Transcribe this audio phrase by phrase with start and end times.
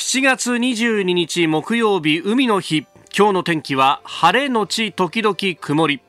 [0.00, 2.86] 7月22日木曜日海の日。
[3.14, 6.00] 今日の天気は晴れのち時々曇り。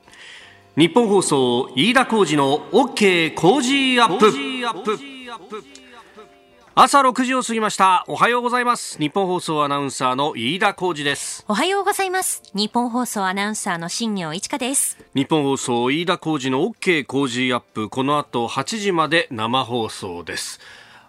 [0.77, 4.97] 日本放送飯田浩二の OK 工事アップ。
[6.73, 8.05] 朝6時を過ぎました。
[8.07, 8.97] おはようございます。
[8.97, 11.43] 日本放送アナウンサーの飯田浩二です。
[11.49, 12.43] おはようございます。
[12.55, 14.97] 日本放送アナウンサーの新業一華です。
[15.13, 17.89] 日本放送飯田浩二の OK 工事アップ。
[17.89, 20.61] この後8時まで生放送です。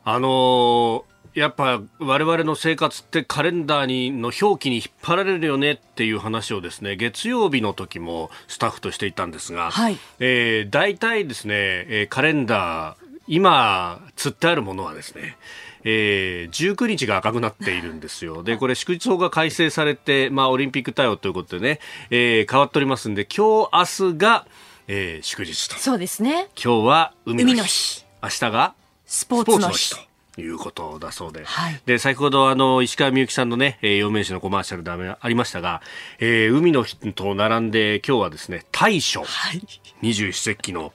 [0.02, 15.36] あのーやっぱ我々の生活ってカレンダーにの表記に引っ張られるよねっていう話をですね月曜日の時もスタッフとしていたんですが、はいえー、大体ですね、えーカレンダー今釣ってあるものはですね
[15.84, 18.44] えー、19日が赤くなっているんですよ。
[18.44, 24.46] で、これ祝日法が改正されて、まあ、オリンピック対応ということでね、えー変わっておりますんで、今日、明日が、
[24.86, 25.74] えー祝日と。
[25.76, 27.52] そうですね今日は海の日。
[27.52, 28.74] 海の日明日が
[29.06, 31.44] スポーツの日ということだそうで。
[31.44, 35.82] はいで、先ほどあの、石川みゆきさんのね、えー、陽明酒のコマーシャルでありましたが、
[36.18, 39.22] えー海の日と並んで今日はですね、大暑。
[39.24, 39.62] はい
[40.00, 40.92] 二十四節気の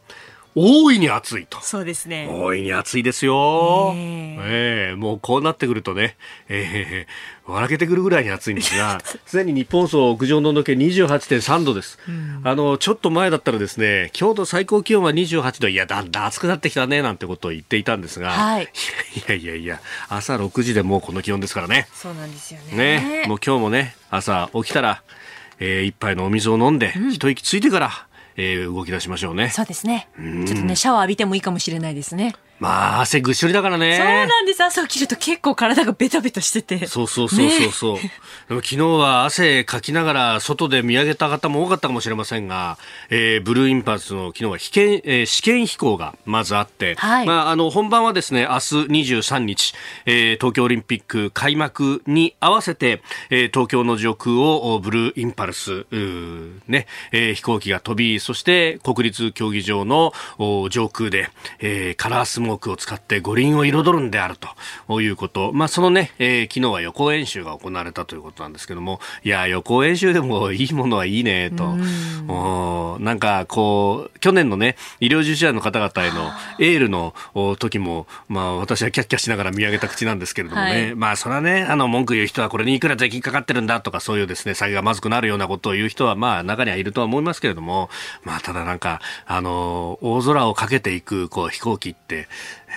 [0.59, 1.61] 大いに暑いと。
[1.61, 3.93] そうですね大いに暑いですよ。
[3.93, 6.17] ねええもうこうなってくるとね、
[6.49, 7.07] ええ
[7.45, 11.99] 笑けてくるぐらいに暑いんですが、 すでに日本層屋上の温度計28.3度です。
[12.43, 18.67] あの、ちょっと前だったらですね、今日の最高気温は28度、いや、だんだん暑くなってきたね、なんてことを言っていたんですが、はいい
[19.27, 21.87] やいやいや、朝6時でもうこの気温ですからね。
[21.93, 22.77] そうなんですよね
[23.21, 25.03] ね、もう今日もね、朝起きたら、
[25.59, 28.06] えー一杯のお水を飲んで、一息ついてから、
[28.37, 29.49] えー動き出しましょうね。
[29.49, 30.07] そうですね。
[30.15, 33.97] ちょっとねシャワー浴びてもいいかもしれないですねまあ、汗ぐっしょりだからね。
[33.97, 34.63] そうなんです。
[34.63, 36.87] 朝起きると結構体がベタベタしてて。
[36.87, 37.97] そうそうそうそうそう。
[38.49, 42.77] でも昨日は汗かきながら外で見上げた方も多かったかもしれませんが、
[43.09, 47.27] えーブルーインパルスの昨日は被験、えー試験飛行がまずあって、はい。
[47.27, 49.73] まあ、あの、本番はですね、明日23日、
[50.05, 55.85] えー東京オリンピック開幕に合わせて、えー東京の上空をおブルーインパルス、
[56.67, 61.29] ね、えー飛行機が飛び、そして国立競技場のお上空で、
[61.59, 64.35] えーカラースモークを使って五輪を彩るんである
[64.87, 65.51] ということ。
[65.53, 71.75] まあ、そのね、えー昨日は予行演習が行われたということなんですけども、いや、予行演習でもいいものはいいね、と。
[72.27, 80.95] おなんか、こう、去年のね、医療従事者の方々へのエールのお時も、まあ、私はキャッキャしながら見上げた口なんですけれどもね、はい。
[80.95, 87.89] まあ、それはね、あの、文句言う人はこれにいくら税金かかってるんだとか、そういうですね、先がまずくなるようなことを言う人は、まあ、中にはいるとは思いますけれども、
[88.23, 92.27] まあ、ただなんか、あの、大空をかけていく、こう、飛行機って、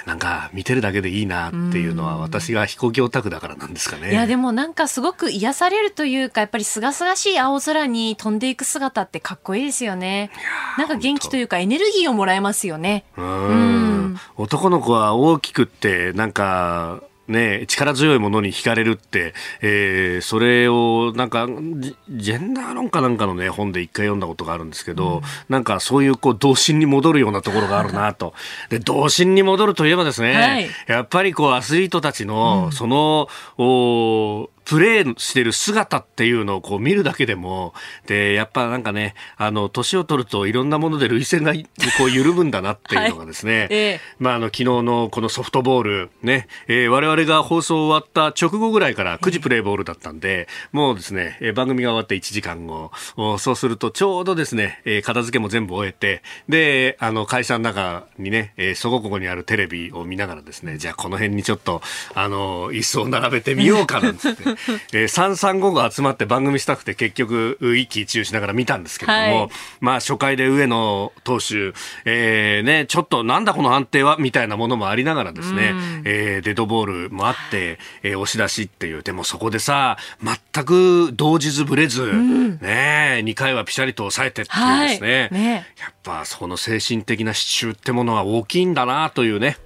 [0.06, 4.12] なんか、見てるだけでいいなっていうのは、私が飛行機オタクだからなんですかね。
[4.12, 10.30] いやでもなんかすごく癒されるというかやっぱり清々しい青空に飛んでいく姿ってかっこいいですよね。
[10.78, 13.04] なんか元気というかエネルギーをもらえますよね。
[13.16, 14.18] うん。
[14.36, 21.46] 男の子は大きくって、なんか、ね、力強いものに惹かれるって、えーそれをなんか
[21.76, 28.34] ジジェンダー論かなんかの、ね、本で一回読んだことがあるんですけど、なんかそういうこう童心に戻るようなところがあるなと。
[28.68, 30.68] で童心に戻るといえばですね、はい。
[30.86, 37.74] やっぱりこうアスリートたちの、そのおプレーしてる姿っていうのをこう見るだけでも、
[38.06, 41.52] で、やっぱなんかね、あの、年を取るといろんなもので涙腺が
[41.98, 43.68] こう緩むんだなっていうのがですね、はい。
[43.70, 44.00] ええ。
[44.20, 61.82] まあ、あの、昨日のこのソフトボール、ね、えー我々が放送終わった直後ぐらいから9時プレイボールだったんで、もうですね、えー番組が終わって1時間後、おそうするとちょうどですね、えー片付けも全部終えて、で、あの、会社の中にね、えーそこここにあるテレビを見ながらですね、じゃあこの辺にちょっと、
[62.14, 64.44] あの、椅子を並べてみようかなんつって、
[64.92, 69.50] えー、3355集まって番組スタッフで結局、一喜一憂しながら見たんですけれども、はい。
[69.80, 71.72] まあ初回で上野投手、
[72.04, 82.12] えーね、ちょっとなんだこの安定はみたいなものもありながらですね、えーデッドボールもあって、えー押し出しっていう、でもそこでさ、全く動じずぶれず、
[82.60, 85.40] ね、2回はピシャリと抑えてっていうですね、はい。
[85.40, 85.66] ね。
[85.80, 89.56] やっぱその精神的な支柱ってものは大きいんだなというね。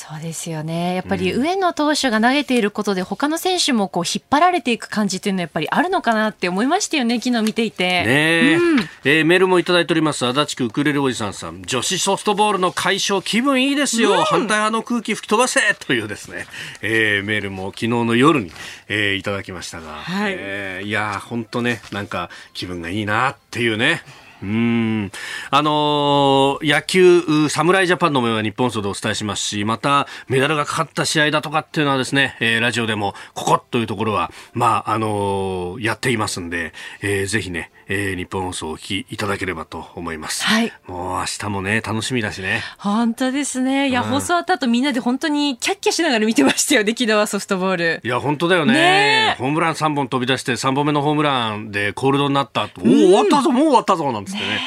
[0.00, 0.94] そうですよね。
[0.94, 7.84] やっぱり上野投手が投げていることで他の選手もこう引っ張られていく感じっていうのはやっぱりあるのかなって思いましたよね昨日見ていて。
[7.84, 8.58] ねえ。
[9.04, 10.24] えーメールもいただいております。
[10.24, 16.46] 足立区ウクレレおじさんさん女子ソフトボールの解消気分いいですよ、反対派の空気吹き飛ばせというですね、
[16.80, 18.52] えーメールも昨日の夜に、
[18.86, 20.36] えーいただきましたが、はい。
[20.38, 24.02] えーいやー本当ねなんか気分がいいなっていうね
[24.42, 25.10] うん
[25.50, 40.44] あのー、野球、侍ジャパンの模様は日本層でお伝えしますし、またメダルがかかった試合だとかっていうのはですね、えー、ラジオでもここというところは、まあ、あのー、やっていますんで、えー、ぜひね、えー、日本放送をお聞きいただければと思います。
[40.44, 40.72] はい。
[40.86, 42.62] もう明日もね、楽しみだしね。
[42.78, 43.88] 本当ですね。
[43.88, 48.00] いや、うん、放送終わった後みんなで本当にキャッキャしながら見てましたよね、昨日はソフトボール。
[48.04, 48.74] いや、本当だよね。
[48.74, 54.46] ねホームラン3本飛び出して3本目のホームランでコールドになったおお、終わったぞ、もう終わったぞ、なんつってね。
[54.46, 54.60] ね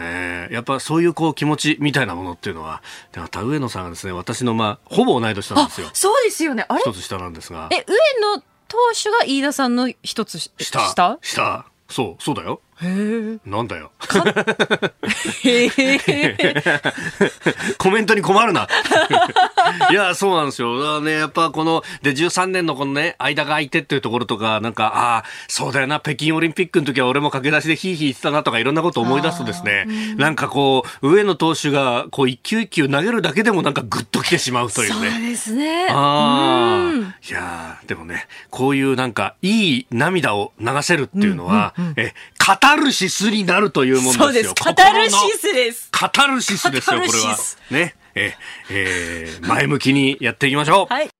[0.00, 5.88] えー、やっぱそういうこう気持ちみたいなものっていうのは、でまた上野さんがですね、私のまあ、ほぼ同い年なんですよ。
[5.92, 6.64] そうですよね。
[6.68, 6.80] あれ？
[6.80, 7.68] 一つ下なんですが。
[7.72, 7.82] え、上
[8.36, 11.18] 野投手が飯田さんの一つ下下？
[11.22, 12.60] 下そう、そうだよ。
[12.82, 13.90] へなんだよ。
[17.78, 18.68] コメントに困るな。
[19.90, 21.00] いや、そうなんですよ。
[21.00, 35.10] ね、やっぱこの、で、13年のこのね、間が空いてっていうところとか、なんか、ああ、そうだよな、北京オリンピックの時は俺も駆け出しでヒーヒー言ってたなとか、いろんなこと思い出すとですね、んなんかこう、上野投手が、こう、一球一球投げるだけでもなんかグッときてしまうというね。
[35.10, 35.88] そうですね。
[35.90, 37.18] ああ。
[37.28, 42.14] いやでもね、こういうなんか、いい涙を流せるっていうのは、うんうんうん、え、
[42.48, 44.24] カタルシスになるというもんですよ。
[44.24, 44.54] そうです。
[44.54, 45.90] カタルシスです。
[45.92, 47.36] カタルシスですよ、これは。
[47.70, 47.94] ね。
[48.14, 48.32] え、
[48.70, 50.86] えー、前向きにやっていきましょう。
[50.86, 51.10] はい。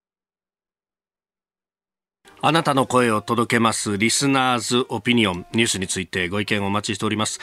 [2.40, 7.40] あなたの声を届けますリスナーズオピニオンニュースについてご意見をお待ちしております、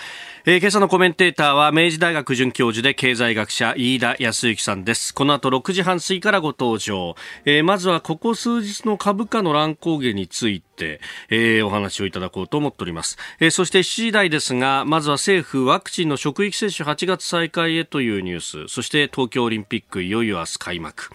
[0.47, 5.11] えー、今朝のコメンテーターは明治大学准教授で経済学者飯田康之さんです。
[5.11, 7.15] この後6時半過ぎからご登場、
[7.45, 11.01] えー、まずはここ数日の株価の乱高下について、
[11.31, 18.67] え、お話をいただこうと思っております、えー、そして7時台ですがまずは政府ワクチンの職域接種8月再開へというニュース。
[18.67, 21.09] そして東京オリンピックいよいよ明日開幕、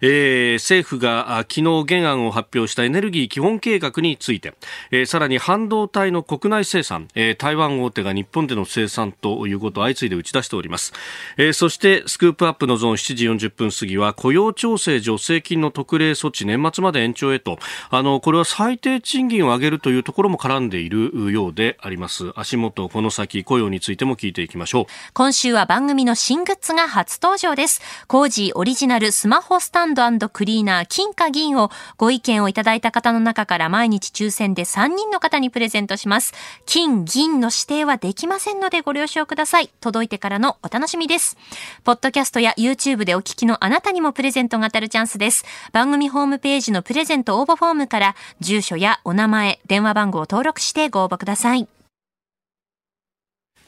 [0.00, 4.54] えー、政府が昨日原案を発表したエネルギー基本計画について、
[4.90, 10.92] えー、さらに半導体の国内生産、えー、台湾大手が日本での生産ということを相次いで打ち出しております、
[11.36, 17.58] えー、そしてスクープアップのゾーン7時40分過ぎは雇用調整助成金の特例措置年末まで延長へと。
[17.90, 22.32] あのこれは最低賃金を上げるというところも絡んでいるようであります。
[22.36, 24.86] 足元この先雇用についても聞いていきましょう。
[25.12, 27.80] 今週は番組の新グッズが初登場です。
[28.06, 36.32] コージーオリジナルスマホスタンドクリーナー金貨銀をご意見をいただいた方の中から毎日抽選で3人の方にプレゼントします。
[36.66, 41.36] 金銀の指定はできませんのでご了承ください届いてからのお楽しみです
[41.82, 51.66] ポッドキャストや YouTube でお聞きのあなたにもプレゼントが当たるチャンスです番組ホームページのプレゼント応募フォームから住所やお名前前、電話番号を登録してご応募ください。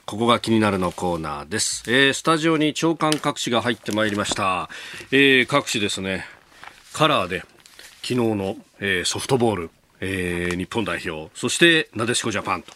[0.04, 1.84] ここが気になるのコーナーです。
[1.86, 4.68] えー、スタジオに長官各紙が入ってまいりました。
[5.10, 6.26] えー、各紙ですね、
[6.92, 7.44] カラーで
[8.02, 12.72] 昨日の、えー、ソフトボール、えー、日本代表、そしてなでしこジャパンと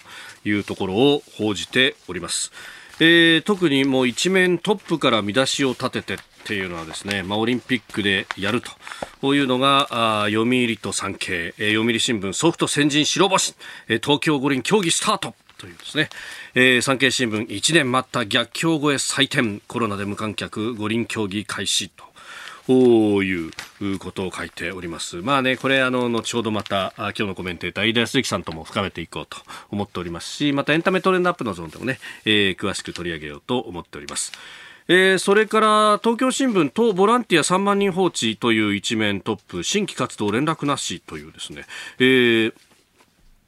[0.48, 2.52] いうところを報じております。
[2.98, 8.62] えー、特にもう一面トップから見出しを立ててっていうのはですね、まあ、オリンピックでやる
[9.20, 13.54] というのがあ読売と産経、えー、読売新聞ソフト先陣白星、
[13.88, 16.08] えー、東京五輪競技スタートというですね、
[16.54, 19.60] えー、産経新聞1年待った逆境越え採点。
[19.66, 22.04] コロナで無観客五輪競技開始と。
[22.72, 25.16] いうことを書いております。
[25.16, 29.38] まあね、これあの、後ほどまた、今日のコメンテーター、飯田康之さんとも深めていこうと
[29.70, 34.32] 思っておりますし、またエンタメトレンドアップのゾーンでもね、えー、詳しく取り上げようと思っております。
[34.88, 41.64] えー、それから東京新聞とボランティア3万人放置という一面トップ新規活動連絡なしというですね、
[41.98, 42.54] えー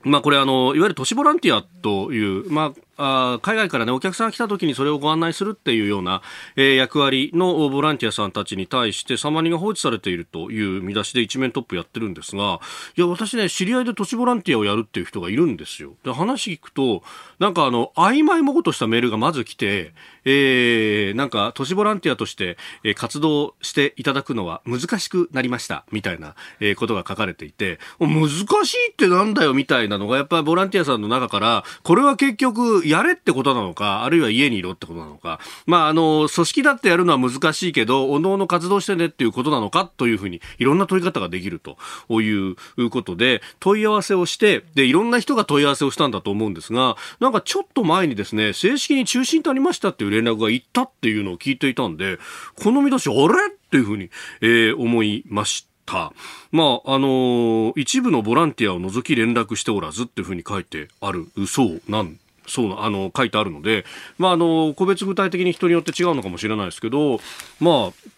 [0.02, 6.20] まあ、これあの、いわゆる都市ボランティアという、まあ、あ海外から、ね、お客さんが来た時にそれをご案内するっていうような、
[6.56, 12.60] えー、役割のボランティアさんたちに対して3万人が放置されているという見出しで一面トップやってるんですが
[12.96, 15.94] いや私ね知り合いで都市ボランティアをやるっていう人がいるんですよ。
[16.04, 17.02] で話聞くと
[17.38, 19.92] なんかあの曖昧もごとしたメールがまず来て、
[20.24, 41.76] えー、なんか都市ボランティアとして、え、活動していただくのは難しくなりましたみたいな、え、ことが書かれていて難しいってなんだよみたいなのがやっぱりボランティアさんの中からこれは結局やれってことなのか、あるいは家にいろってことなのか、まあ、あの、組織だってやるのは難しいけど、おのおの活動してねっていうことなのかというふうに、いろんな問い方ができると
[42.20, 42.56] いう
[42.90, 52.18] ことで、問い合わせをして、で、いろんな人が問い合わせをしたんだと思うんですが、なんかちょっと前にですね、正式に中止になりましたっていう連絡がいったっていうのを聞いていたんで、
[52.62, 53.52] この見出し、あれ？
[53.52, 54.08] っていうふうに、
[54.40, 56.12] えー、思いました。
[56.52, 62.18] まあ、あのー、一部のボランティアを除き連絡しておらずっていうふうに書いてあるそうなん
[62.48, 63.84] そうあの書いてあるので、
[64.18, 67.20] まあ、あの個別具体的に人によって違うのかもしれないですけど、
[67.60, 68.08] まあ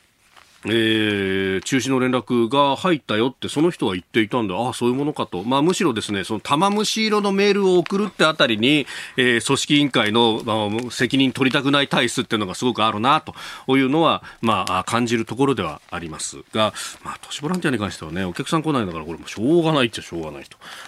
[0.67, 5.43] えー、中止の連絡が入ったよってその人は言っていたんで、ああ、そういうものかと。
[5.43, 8.87] まあ、むしろですね、その玉虫色のメールを送るってあたりに、
[9.17, 13.35] えー、組織委員会の、まあ、責任取りたくない体質っていうのがすごくあるな、と
[13.77, 20.45] いうのは、まあ、感じるところではありますが、まあ、都市ボランティアに関してはね、お客さん来ないんだから、これもしょうがないっちゃしょうがない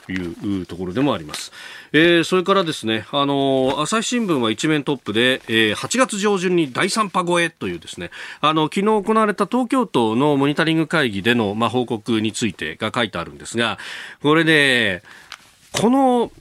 [0.06, 1.52] というところでもあります。
[1.92, 8.10] えー、それからですね、あのー、朝日新聞は一面トップで、えー、8月上旬に第3波超えというですね、
[8.40, 13.78] あの、昨日行われた東東京都のモニタリング会議での、まあ、報告についてが書いてあるんですが、
[14.20, 15.04] これで、
[15.72, 16.32] この、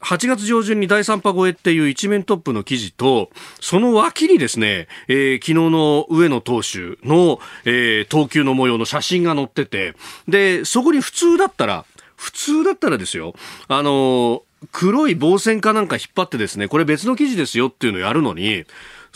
[0.00, 3.30] 8月上旬に第3波超えっていう一面トップの記事と、
[3.60, 9.94] その脇にですね、えー、昨日の上野投手の、えー、投球の模様の写真が載ってて、
[10.28, 13.34] で、そこに普通だったら、普通だったらですよ、
[13.66, 18.66] あの黒い防線かなんか引っ張ってですね、これ別の記事ですよっていうのをやるのに、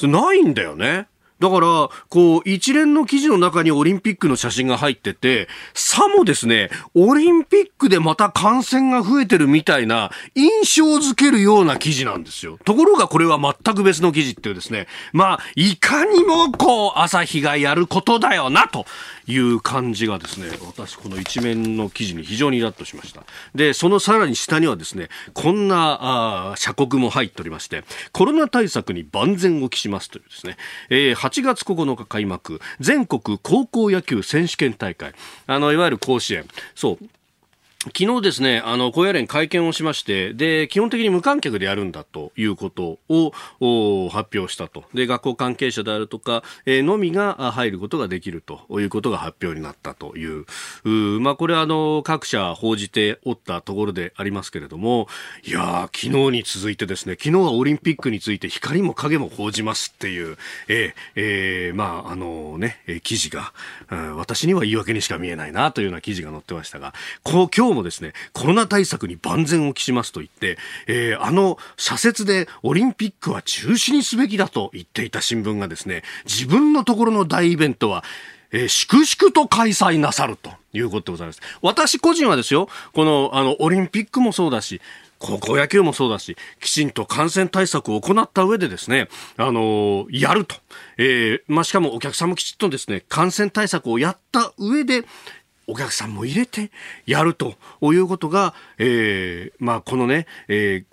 [0.03, 1.07] ないんだよね。
[1.43, 12.59] だから、こう、一連の記事の中にオリンピックの写真が入ってて、さもですね、オリンピックでまた感染が増えてるみたいな印象づけるような記事なんですよ。
[12.65, 18.87] ところがこれは全く別の記事っていうですね、まあ、いかにもこう、朝日がやることだよな、と
[19.27, 23.25] いう感じがですね、私この一面の記事に非常にイラッとしました。
[23.55, 30.57] で、そのさらに下にはですね、こんな、あ社国も入っておりまして、コロナ対策に万全を期しますというですね、
[30.91, 35.13] えー、8月9日開幕、全国高校野球選手権大会、
[35.47, 37.05] あの、いわゆる甲子園、そう、
[37.85, 44.85] 昨日ですね、あの、高野連会見をしまして、で、基本的に無観客でやるんだということを発表したと。
[44.95, 50.47] で、学校関係者であるとか、えー、のみが入ることができるということが発表になったという。
[50.85, 55.09] うまあ、これはあの、各社報じておったところでありますけれども、
[55.45, 60.37] いや昨日に続いてですね、昨日はオリンピックについて光も影も報じますっていう、
[60.69, 63.53] えー、えー、まあ、あのね、記事が、
[63.91, 78.05] うん私には言い訳にしか見えないなというような記事が載ってましたが、こう、今日もですね、コロナ対策に万全を期しますと言って、えー、あの社説でオリンピックは中止にすべきだと言っていた新聞がですね、自分のところの大イベントは、
[78.53, 81.41] えー、粛々と開催なさるということでございます。
[81.63, 84.81] 私個人はですよ、この、あの、オリンピックもそうだし、
[85.23, 90.57] 高校野球もそうだし、きちんと感染対策を行った上でですね、あのー、やると。
[90.99, 95.05] えー、まあ、しかもお客さんもきちっとですね、感染対策をやった上で、
[95.67, 96.71] お客さんも入れて
[97.07, 100.92] やるということが、えー、まあ、このね、えー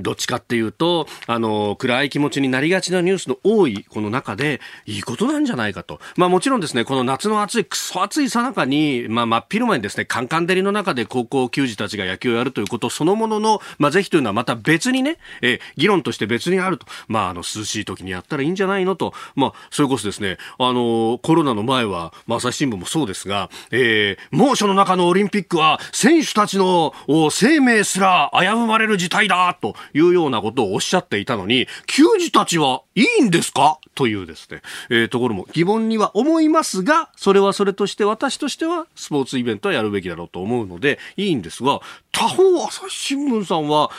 [0.00, 6.00] どっちかっていうと、あの、暗い気持ちになりがちなニュースの多いこの中で、いいことなんじゃないかと。
[6.16, 16.86] まあもちろんですね、この夏の暑い、くそ暑いさなかに、まあ真っ昼間にですね、カンカン照りの中で高校球児たちが野球をやるということそのものの、まあ是非というのはまた別にね、え、議論として別にあると。
[17.08, 19.12] まああの、涼しい時にやったらいいんじゃないのと。
[19.34, 26.94] まあ、それこそですね、あの、コロナの前は、まあ朝日新聞もそうですが、えー、猛暑の中のオリンピックは、選手たちの
[27.30, 29.74] 生命すら危ぶまれる事態だと。
[29.94, 33.78] いうようなことをおっしゃっていたのに、球児たちはいいんですか？
[33.94, 41.80] というですね、えー、ところも疑問には思いますが、それはそれとして私としてはスポーツイベントはやるべきだろうと思うのでいいんですが、
[42.12, 43.90] 他方朝日新聞さんは、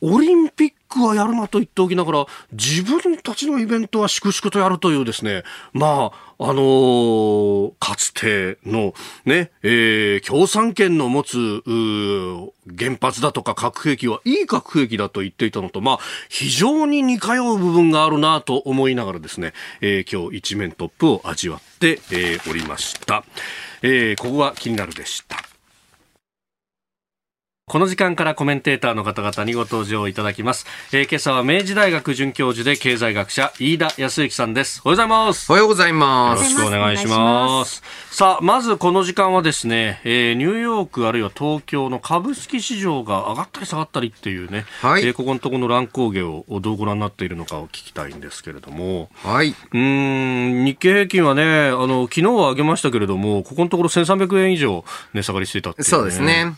[0.00, 8.92] オリンピックはやるなと言っておきながら、自分たちのイベントは粛々とやるというですね、まあ、あのー、かつての
[9.24, 11.62] ね、えー、共産権の持つ、
[12.76, 23.24] 原発だとか核兵器はいい核兵器だと言っていたのと、まあ、非常に似通う部分があるなと思いながらですね、えー、今日一面トップを味わって、えー、おりました。
[23.82, 25.49] えー、ここが気になるでした。
[27.70, 30.66] この時間からコメンテーターの方々にご登場いただきます。
[30.90, 34.82] えー、今朝は明治大学准教授で経済学者、飯田康之さんです。
[34.84, 35.52] おはようございます。
[35.52, 36.52] おはようございます。
[36.52, 37.80] よろしくお願いします。
[38.10, 49.54] さあ、まずこの時間はですね、えー、ニューヨークあるいは東京の株式市場が上がったり下がったりっていうね、はい、えー、ここのところの乱高下をどうご覧になっているのかを聞きたいんですけれども、はい。
[49.72, 54.84] うん、日経平均はね、あの、昨日は上げましたけれども、ここのところ1300円以上
[55.14, 56.56] 値下がりしてたっていう、ね、そうですね。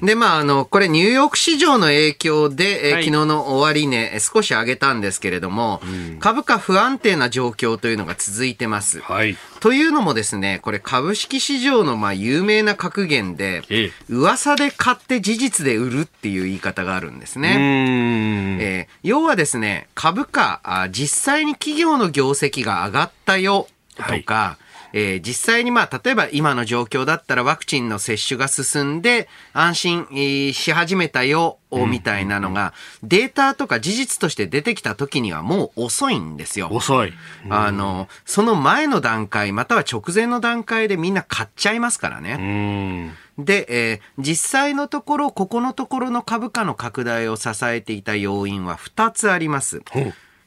[0.00, 9.00] で、まあ、あの、これニューヨーク市場の影響で、えはい、昨日の終値、少し上げたんですけれども、うん、株価不安定な状況というのが続いてます。
[9.00, 9.36] はい。
[9.60, 18.58] というのもですね、これ株式市場のまあ有名な格言で、ええ、噂で買って事実で売るっていう言い方があるんですね。
[18.60, 24.65] えー、要はですね、株価あ、実際に企業の業績が上がったよとか、はい
[24.98, 32.72] えー、実際にまあ、例えば今の状況だったらワクチンの接種が進んで安心、えー、し始めたよ、みたいなのが、
[33.02, 36.70] データとか事実として出てきた時にはもう遅いんですよ。
[36.72, 37.12] 遅い。
[37.50, 43.12] あの、その前の段階、または直前の段階でみんな買っちゃいますからね。
[43.36, 49.82] で、えー、実際のところ、ここのところの株価の拡大を支えていた要因は2つあります。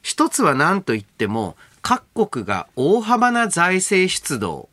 [0.02, 4.68] 一つは何と言っても、各国が大幅な財政出動、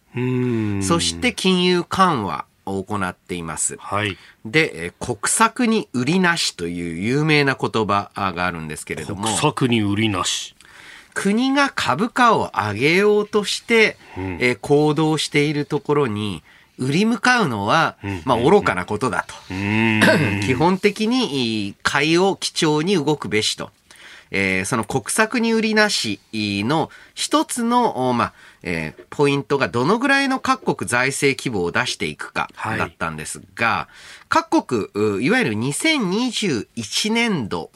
[0.81, 3.77] そして金融緩和を行っています。
[3.79, 9.23] はい、で、国策に売りなしという有名な言葉があるんですけれども。
[9.23, 10.55] 国策に売りなし。
[11.13, 16.43] 国が株価を上げようとして、うん、え行動しているところに、
[16.77, 19.33] 売り向かうのは、まあ、愚かなことだと。
[20.45, 23.71] 基本的に、買いを基調に動くべしと。
[24.31, 37.71] えー、その国策に売りなしの一つの、まあ、えー、ポイントがどのぐらいの各国財政規模を出していくかだったんですが、はい、各国、いわゆる2021年度、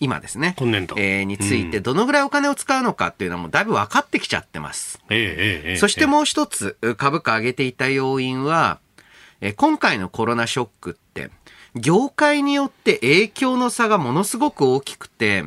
[0.00, 0.54] 今ですね。
[0.58, 0.96] 今年度。
[0.98, 5.00] えー、についてどのぐらいお金を使うのかっていうのもだいぶ分かってきちゃってます。
[5.10, 8.80] ええええ、そしてもう一つ、株価上げていた要因は、
[9.40, 11.30] えー、今回のコロナショックって、
[11.74, 15.44] 業界によって影響の差がものすごく大きくて、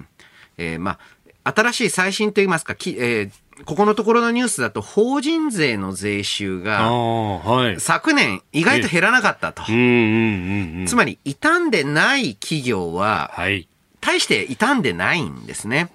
[0.57, 0.99] えー、ま
[1.43, 6.89] あ、新しい最新といいますか、きえー、ここのところのニュースだと、法人税の税収が、
[7.79, 9.63] 昨年意外と減らなかったと。
[9.63, 13.31] つまり、傷んでない企業は、
[14.01, 15.89] 大して傷んでないんですね。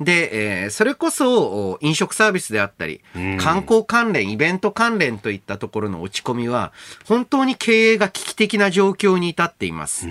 [0.00, 3.00] で、えー、それこそ飲食サービスであったり、
[3.38, 6.72] 観光関連、イベント関連といったところの落ち込みは、
[7.06, 10.08] 本当に経営が危機的な状況に至っています。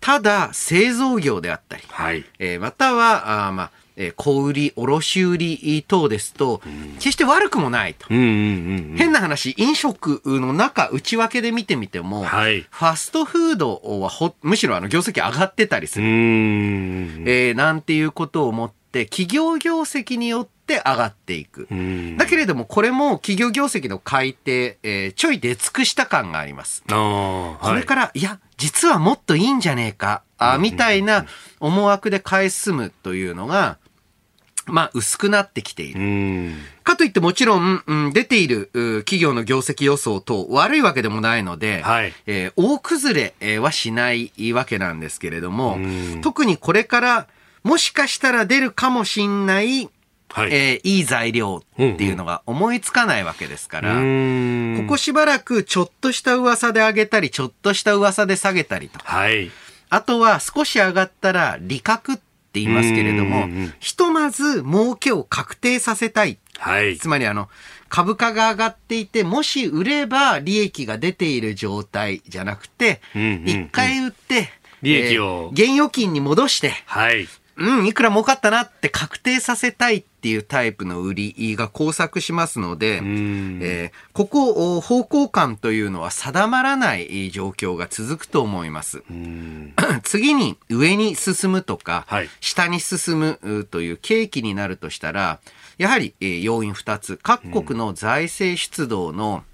[0.00, 6.62] ただ、製造業であったり、はい、えー、または、あまあ、えー、小売り、卸売等ですと、
[6.94, 8.06] 決して悪くもないと。
[8.08, 16.06] 変な話、飲食の中、内訳で見てみても、はい、ファストフードはほむしろあの業績上がってたりする。
[16.06, 21.68] えー、なんていうことを思って、企業業績によって上がっていく。
[22.16, 26.82] だけれども、これも企業業績の改定、えー、ちょい出尽くした感があります。
[26.88, 31.26] これから、いや、実はもっといいんじゃねえか、あみたいな
[31.60, 33.78] 思惑で買い進むというのが、
[34.66, 36.52] まあ、薄くなってきている。
[36.84, 38.70] かといってもちろん、うん、出ている
[39.04, 45.78] 企業の業績予想と悪いわけでもないので、はい、えー、大崩れはしないわけなんですけれども、
[46.22, 47.26] 特にこれから
[47.62, 49.88] もしかしたら出るかもしんない、
[50.28, 58.98] はい、えー、いい材料っていうのが思いつかないわけですから、ここしばらくちょっとした噂で上げたり、ちょっとした噂で下げたりと。
[59.02, 59.50] はい、
[59.90, 62.16] あとは少し上がったら利確っ
[62.52, 66.38] て言いますけれども、ひとまず儲けを確定させたい。
[66.58, 66.96] はい。
[66.98, 67.48] つまりあの、
[67.88, 74.48] 株価が上がっていて、もし売れば利益が出ている状態じゃなくて、一、回売って、
[74.82, 77.28] 利益を、えー、現預金に戻して、はい。
[77.60, 89.02] うん、いくら儲かったなって確定させたいっていうタイプの売りが交錯しますので、えー、ここ、方向感というのは定まらない状況が続くと思います。
[90.04, 95.40] 次に上に進むとか、はい、下に進むという契機になるとしたら、
[95.76, 97.18] やはり、えー、要因2つ。
[97.22, 99.44] 各国の財政出動の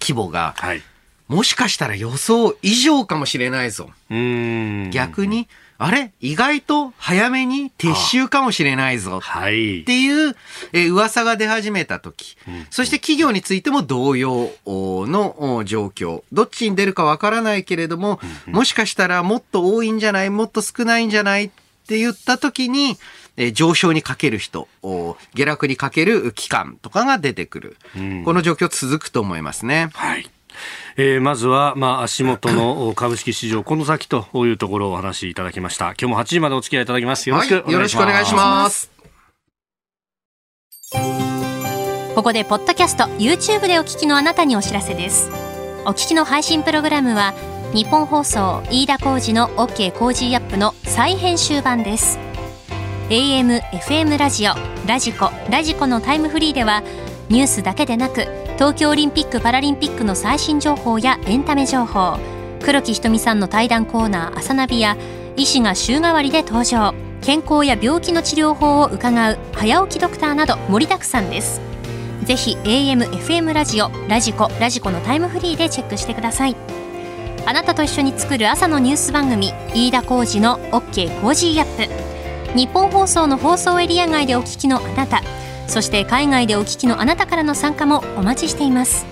[0.00, 0.82] 規模が、はい、
[1.28, 3.90] もしかしたら予想以上かもしれないぞ。
[4.08, 5.48] 逆に、
[5.80, 6.12] あれ？
[6.20, 9.20] 意外と早めに撤収かもしれないぞ。
[9.20, 9.82] はい。
[9.82, 10.36] っていう、
[10.72, 16.24] えー、噂が出始めた時、うん、そして企業についても同様の状況。
[16.32, 20.30] どっちに出るかわからないけれども、うん、もしかしたらもっと多いんじゃない？
[20.30, 21.44] もっと少ないんじゃない？
[21.44, 21.50] っ
[21.86, 22.98] て言った時に、
[23.36, 27.76] え上昇にかける人、下落にかける機関とかが出てくる。
[27.96, 29.90] うん、この状況続くと思いますね。
[29.94, 30.28] はい。
[30.96, 35.86] えー、まずは、まあ、足元の株式市場、この先というところをお話しいただきました。
[35.86, 37.28] 今日も8時までお付き合いいただきます。
[37.28, 37.48] よろし
[37.96, 38.90] くお願いします。
[40.94, 42.14] はい、ます。
[42.14, 45.30] ここで、ポッドキャスト、YouTube でお聞きのあなたにお知らせです。
[45.84, 47.32] お聞きの配信プログラムは、
[47.72, 52.18] ニッポン放送飯田浩司の OK Cozy up の再編集版です。
[53.10, 54.52] AM、FM ラジオ、
[54.86, 56.82] ラジコ、ラジコのタイムフリーでは、
[57.28, 62.18] ニュースだけでなく、東京オリンピック・パラリンピックの最新情報やエンタメ情報
[62.62, 64.96] 黒木瞳さんの対談コーナー「朝ナビ」や
[65.36, 66.94] 医師が週替わりで登場。
[67.20, 71.60] 健康や病気の治療法を伺う早起きドクターなど盛りだくさんです。
[72.24, 76.56] ぜひ AM、FM ラジオ、ラジコ、ラジコのタイムフリーでチェックしてください。
[77.44, 82.56] あなたと一緒に作る朝のニュース番組飯田浩二の OK コージーアップ。
[82.56, 85.22] 日本放送の放送エリア外でお聞きのあなた
[85.68, 89.06] そして海外でお聞きのあなたからの参加もお待ちしています。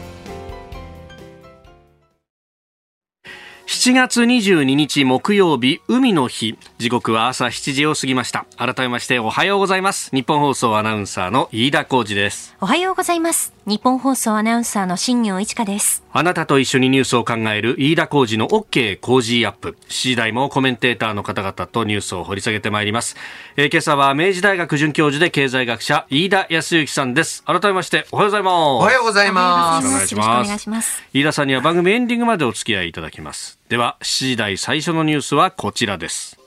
[3.69, 6.59] 7月22日木曜日海の日。
[6.79, 8.47] 時刻は朝7時を過ぎました。
[8.57, 10.11] 改めましておはようございます。
[10.13, 12.57] 日本放送アナウンサーの飯田浩二です。
[12.61, 19.77] おはようございます日本放送アナウンサーの新業一華ですあなたと一緒にニュースを考える飯田浩二の OK 工事アップ。
[19.89, 23.17] 7時台もコメンテーターの方々とニュースを掘り下げてまいります。
[23.57, 27.43] えー、今朝は明治大学准教授で経済学者飯田康之さんです。
[27.43, 28.55] 改めましておはようございます。
[28.55, 29.85] おはようございます。
[29.85, 31.03] よろしくお願いします。
[31.13, 33.59] 飯田さんには番組エンディングまでお付き合いいただきます。
[33.69, 36.39] では7時台最初のニュースはこちらです。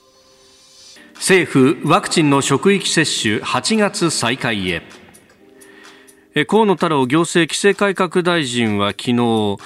[1.16, 4.99] 政府ワクチンの職域接種8月再開へ。
[6.48, 9.58] 河野太郎行政規制改革大臣は昨日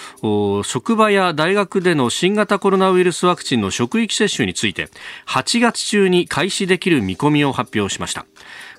[0.63, 4.87] 職場や大学での新型コロナウイルスワクチンの職域接種について
[5.27, 8.25] 8月中に開始できる見込みを発表しました。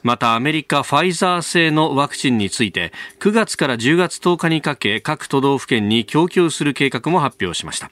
[0.03, 7.90] またアメリカファイザー製のワクチンについて9月から10月10日にかけ各都道府県に供給する計画も発表しました。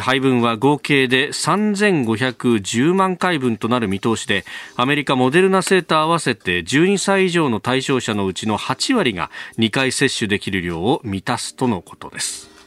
[0.00, 4.44] 配分は合計で3510万回分となる見通しで
[4.76, 12.58] アメリカモデルナ製と合わせて12歳以上の対象者のうちの8割が2回接種できる量を満たすとのことです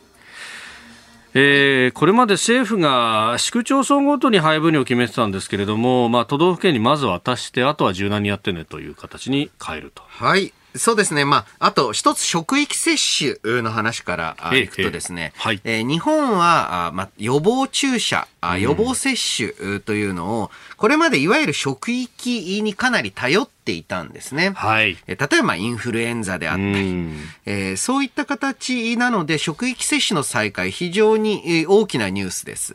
[1.34, 10.04] えー、これまで政府が市区町村ごとに配分量を決めてたんですけれども、まあ、都道府県にまず渡して、あとは柔軟にやってねという形に変えると。
[10.06, 10.54] はい。
[10.76, 11.26] そうですね。
[11.26, 20.52] まあ、あと一つ職域接種の話からいくとですね、はい、えー、日本は、あまあ、予防注射、あ予防接種というのを、
[20.82, 24.54] これまでいわゆる職域にかなり頼っていたんですね。
[24.56, 24.98] はい。
[25.06, 27.08] え例えばインフルエンザであったり、
[27.46, 32.74] えー、そういった形なので、職域接種の再開、非常に大きなニュースです。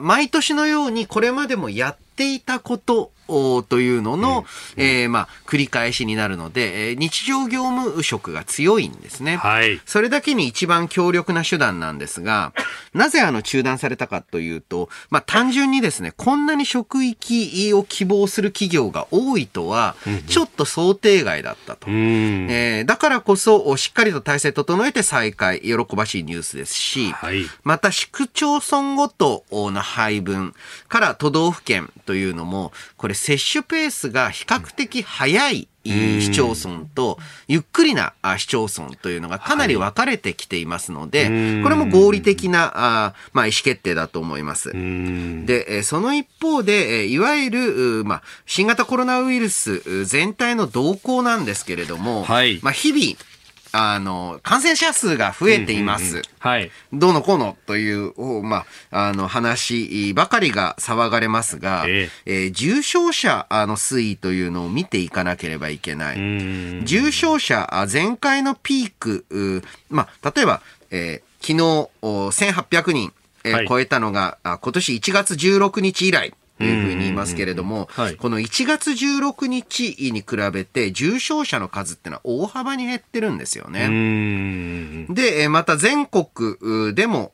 [0.00, 4.44] 毎年のようにこれまでもやっていたことというのの、
[4.76, 9.36] うん、えー、まあ、繰り返しになるので、えー、日常業務職が強いんですね。
[9.36, 9.80] はい。
[9.86, 12.52] それだけに一番強力な手段なんですが、
[12.92, 17.33] なぜあの中断されたかというと、まあ、単純にですね、こんなに職域
[17.74, 21.86] を希望する企業が多いとは、ちょっと想定外だったと。
[21.88, 30.54] うん、えー、だからこそ、しっかりと体制整えて再開、喜ばしいニュースですし、はい、また市区町村ごとの配分
[30.88, 37.18] から都道府県というのも、これれ接種ペースが比較的早い市町村と、
[37.48, 41.26] ゆっくりな市町村というのがかなり分かれてきていますので、
[41.62, 44.72] これも合理的な、あまあ、意思決定だと思います。
[44.72, 53.16] で、その一方で、いわゆる、まあ、新型コロナウイルス全体の動向なんですけれども、はい、まあ、日々、
[53.76, 56.04] あの、感染者数が増えています。
[56.04, 56.70] うんうんうん、はい。
[56.92, 66.84] どうのこうのという、まあ、あの、話ばかりが騒がれますが、えー、えー、重症者の推移というのを見ていかなければいけない。
[66.84, 76.32] 重症者、前回のピーク、まあ、例えば、えー、昨日、1800人、えーはい、超えたのが、今年1月16日以来。
[76.58, 85.06] というふうに言いますけれども、はい、この1月16日に比べて重症者の数っていうのは大幅に減ってるんですよね。
[85.10, 87.32] で、また全国でも、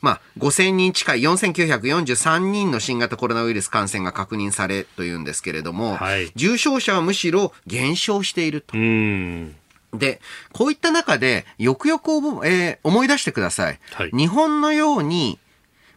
[0.00, 8.76] まあ、5000人近い4943人の新型コロナウイルス感染が確認されというんですけれども、はい、重症者はむしろ減少していると。
[9.98, 10.20] で、
[10.52, 12.10] こういった中で、よくよく、
[12.44, 13.78] えー、思い出してください。
[13.92, 15.38] はい、日本のように、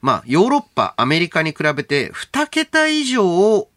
[0.01, 3.67] まあ、ヨーロッパ、アメリカに比べて2桁以上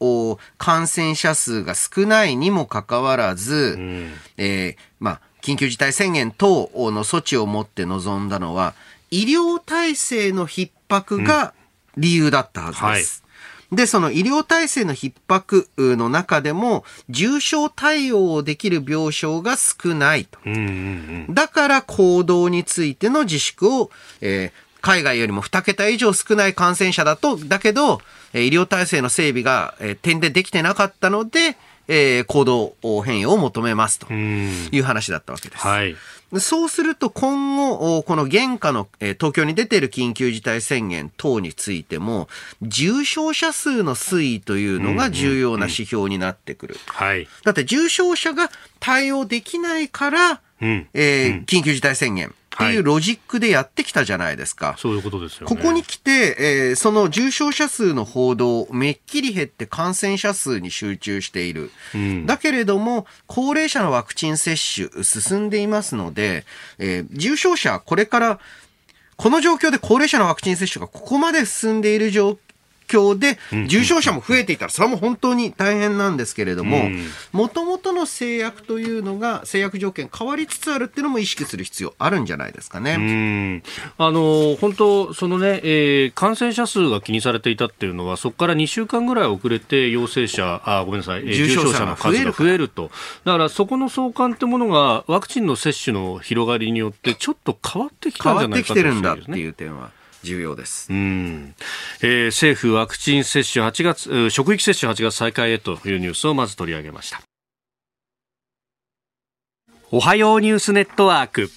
[0.59, 8.75] 感染者数が少ないにもかかわらず、うん、えー、まあ、緊急事態宣言等の措置をもって臨んだのは、
[9.11, 11.55] 医療体制の逼迫が
[11.97, 13.23] 理由だったはずです。
[13.25, 13.31] うんはい
[13.73, 20.41] で、その医療体制の逼迫の中でも、重症対応できる病床が少ないと。
[21.33, 28.01] だから行動についての自粛を、えー、海外よりも2桁以上少ない感染者だと、だけど、
[28.33, 31.57] 医療体制の整備が、え点でできてなかったので、
[31.93, 35.67] えー、行動変容を求めますという話だったわけです。
[35.67, 35.97] はい、
[36.39, 42.29] そうすると今後、この現下の、えー、東京に出ている緊急事態宣言等についても、
[42.63, 46.77] 重症者数の推移というのが重要な指標になってくる。
[46.87, 52.33] はい、だって重症者が対応できないから、うん、えー、緊急事態宣言。
[52.67, 54.67] っていうロジックでやってきたじゃないですか。
[54.69, 61.71] はい、そういうことですよ、ね、ここに来て、えー、その重症者数の報道、めっきり減って感染者数に集中している。
[61.95, 66.45] うん、だけれども、高齢者のワクチン接種進んでいますので、
[66.79, 68.41] えー、重症者、これから、
[69.17, 72.39] この状況で高齢者のワクチン接種がここまで進んでいる状
[72.91, 76.89] 況で重症者も増えていたら、それはもう本当に大変なんですけれども、
[77.33, 83.63] もともとの制約というのが、制約条件変わりつつあるっていうのも意識する必要あるんじゃないですかね。
[83.99, 92.91] あの本当、そのね、えー、感染者数が気にされていたっていうのは、そこから2週間ぐらい遅れて陽性者、あごめんなさい、重症者の数が増えると。
[93.25, 100.00] だからそこの相関ってものが、ワクチンの接種の広がりによって、ちょっと変わってきたんじゃないかと、ね、変わってきてるんだっていう点は。
[100.23, 100.93] 重要です。
[100.93, 101.55] うん、
[102.03, 107.21] えー、政府ワクチン接種8月、職域接種8月再開へというニュースをまず取り上げました。
[109.93, 111.51] おはようニュースネットワーク。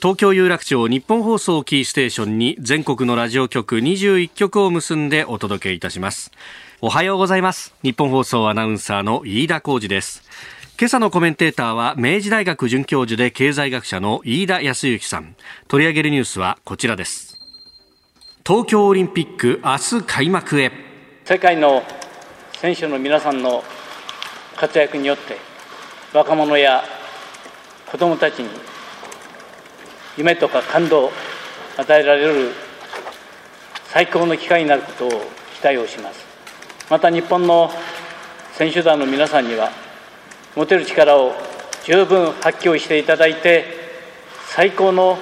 [0.00, 6.30] 東京有楽町日本放送キーステーションに全国のラジオ局21局を結んでお届けいたします。
[6.80, 7.74] おはようございます。
[7.82, 10.22] 日本放送アナウンサーの飯田浩二です。
[10.78, 15.34] 今朝のコメンテーターは明治大学准教授で経済学者の飯田康之さん。
[15.66, 17.27] 取り上げるニュースはこちらです。
[18.48, 20.72] 東京オリンピック明日開幕へ。
[21.26, 21.82] 世界の
[22.54, 23.62] 選手の皆さんの
[24.56, 25.36] 活躍によって
[26.14, 26.82] 若者や
[27.92, 28.48] 子どもたちに
[30.16, 31.10] 夢とか感動を
[31.76, 32.52] 与えられる
[33.88, 36.24] 最高の機会になることを期待をします。
[36.88, 37.70] また日本の
[38.54, 39.70] 選手団の皆さんには
[40.56, 41.34] 持てる力を
[41.84, 43.66] 十分発揮していただいて
[44.46, 45.18] 最高の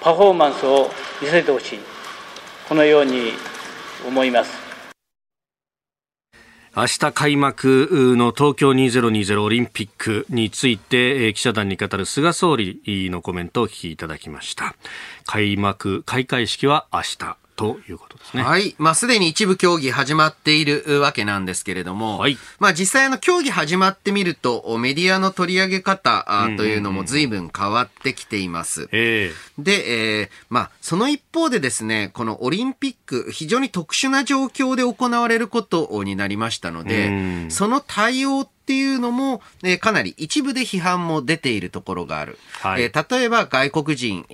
[0.00, 0.90] パフォーマンスを
[1.22, 2.01] 見せてほしい。
[2.72, 3.32] このように
[4.08, 4.50] 思います。
[6.74, 14.74] 明日開幕の東京2020オリンピックについて記者団に語る菅総理のコメントをお聞きいただきました。
[15.26, 17.41] 開幕、開会式は明日。
[17.56, 18.42] ということですね。
[18.42, 18.74] はい。
[18.78, 22.38] まあ、すでに一部競技始まっているわけなんですけれども、はい。
[22.58, 28.88] まあ、実際の競技始まってみると、メディアの取り上げ方というのも随分変わってきています。
[28.88, 42.38] で、えー、まあ、その一方でですね、このオリンピック、非常に特殊な状況で行われることになりましたので、その対応っていうのも、えー、かなり一部で批判も出ているところがある。
[42.60, 44.24] はい、えー、例えば外国人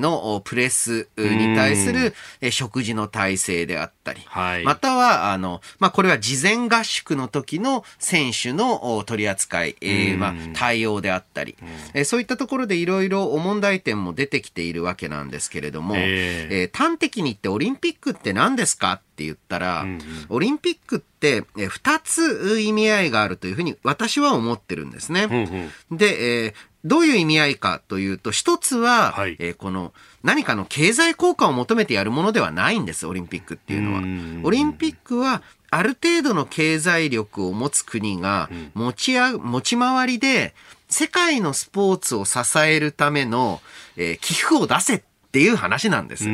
[0.00, 2.14] のプレスに対する
[2.50, 11.56] 食事の体制であったり、はい、または、あの、まあ、これは事前合宿の時の選手の取り扱い、えー、まあ、対応であったり、
[11.94, 25.28] えー、そういったところでいろいろ問題点も出てきているわけなんですけれども、えー、えー、端的に言ってオリンピックって何ですかって言ったら、うんうん、オリンピックって2つ意味合いがあるというふうに私は思ってるんですね。
[25.30, 34.00] うんうん、で、えー、どういう意味合いかというと、一つは、はい、えー、この何かの経済効果を求めてやるものではないんです、オリンピックっていうのは。
[34.42, 40.54] オリンピックはある程度の経済力を持つ国が持ちあ、持ち回りで、
[40.88, 43.60] 世界のスポーツを支えるための、
[43.96, 46.24] えー、寄付を出せっていう話なんです。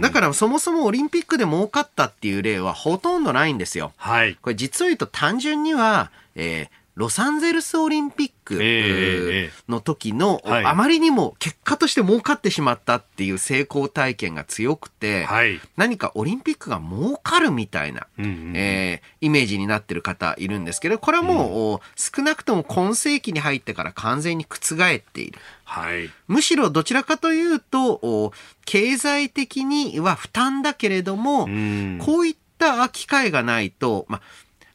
[0.00, 3.92] だからそもそもオリンピックで儲かったっていう例はほとんどないんですよ。
[3.96, 4.36] はい。
[4.36, 25.40] これ実を言うと単純には、えー、ロサンゼルスオリンピックの時の、あまりにも結果として儲かってしまったっていう成功体験が強くて、はい、何かオリンピックが儲かるみたいな、うんうん、えー、イメージになってる方いるんですけど、これはもう、うん、少なくとも今世紀に入ってから完全に覆っている。
[25.64, 28.32] はい、むしろどちらかというと、
[28.66, 34.20] 経済的には負担だけれども、うん、こういった機会がないと、まあ、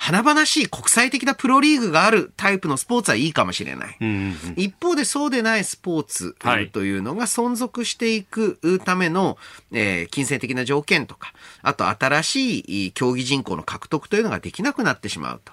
[0.01, 3.97] 華々しい国際的なプロリーグがあるタイプのスポーツはいいかもしれない。
[3.99, 6.35] うんうん、一方でそうでないスポーツ
[6.71, 9.37] というのが存続していくための、
[9.73, 15.51] えー、金銭的な条件とか、あと新しい競技人口の獲得というのができなくなってしまうと。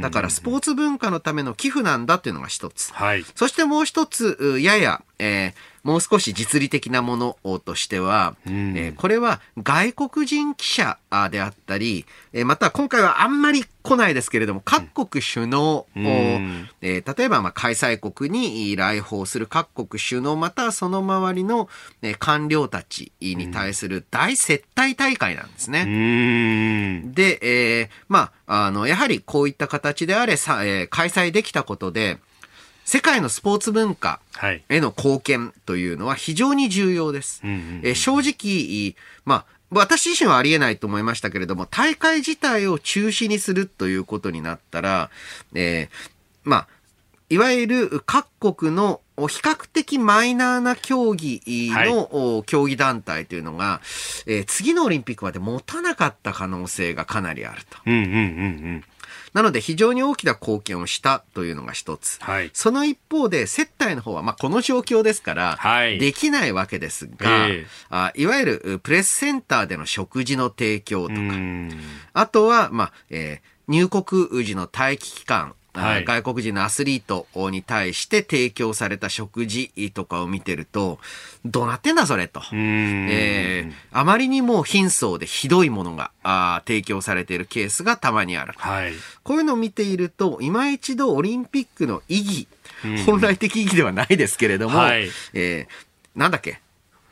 [0.00, 2.92] だからスポーツ文化のための寄付なんだっていうのが一つ。
[2.94, 10.98] はい、そしてもう一つ、やや、えー、もう少し実利的なものとしては、うん、えー、これは外国人記者
[11.30, 21.68] であったり、えー、また今回はあんまり来ないですけれども、各国首脳を、うん、えー、例えばまあ開催国に来訪する各国首脳、またはその周りの、
[22.02, 25.84] え官僚たちに対する大接待大会なんですね。
[25.86, 32.18] うん、で、えー、まあ、あの、やはりこういった形であれさ、えー、開催できたことで、
[32.90, 34.18] 世界のスポーツ文化
[34.68, 37.40] への貢献というのは非常に重要です。
[37.84, 45.10] え正直、まあ、私自身はありえないと思いましたけれども、大会自体を中止にするということになったら、
[45.54, 45.88] えー、
[46.42, 46.68] まあ、
[47.28, 53.80] いわゆる各国の比較的マイナーな競技の、競技団体というのが、
[54.26, 57.78] えー、次のオリンピックまで持たなかった可能性がかなりあると。
[57.86, 58.18] うんうんうんう
[58.78, 58.84] ん
[59.32, 62.18] なので非常に大きな貢献をしたというのが一つ。
[62.20, 62.50] はい。
[62.52, 65.98] その一方で接待の方は、まあ、この状況ですから、はい。
[65.98, 67.66] できないわけですが、ええ。
[67.90, 71.80] あいわゆるプレスセンターでの食事の提供とか、うん。
[72.12, 76.04] あとは、まあ、えー入国時の待機期間、あはい。
[76.04, 80.98] 外国人のアスリートに対して提供された食事とかを見てると、
[81.44, 82.42] どうなってんだそれと。
[82.52, 83.08] うん。
[83.10, 88.54] えーあまりにも貧相でひどいものがあー提供されているケースがたまにある。
[88.56, 88.92] はい。
[89.22, 92.48] こういうのを見ていると、今一度オリンピックの意義、
[93.06, 95.08] 本来的意義ではないですけれども、はい。
[95.34, 96.60] えーなんだっけ、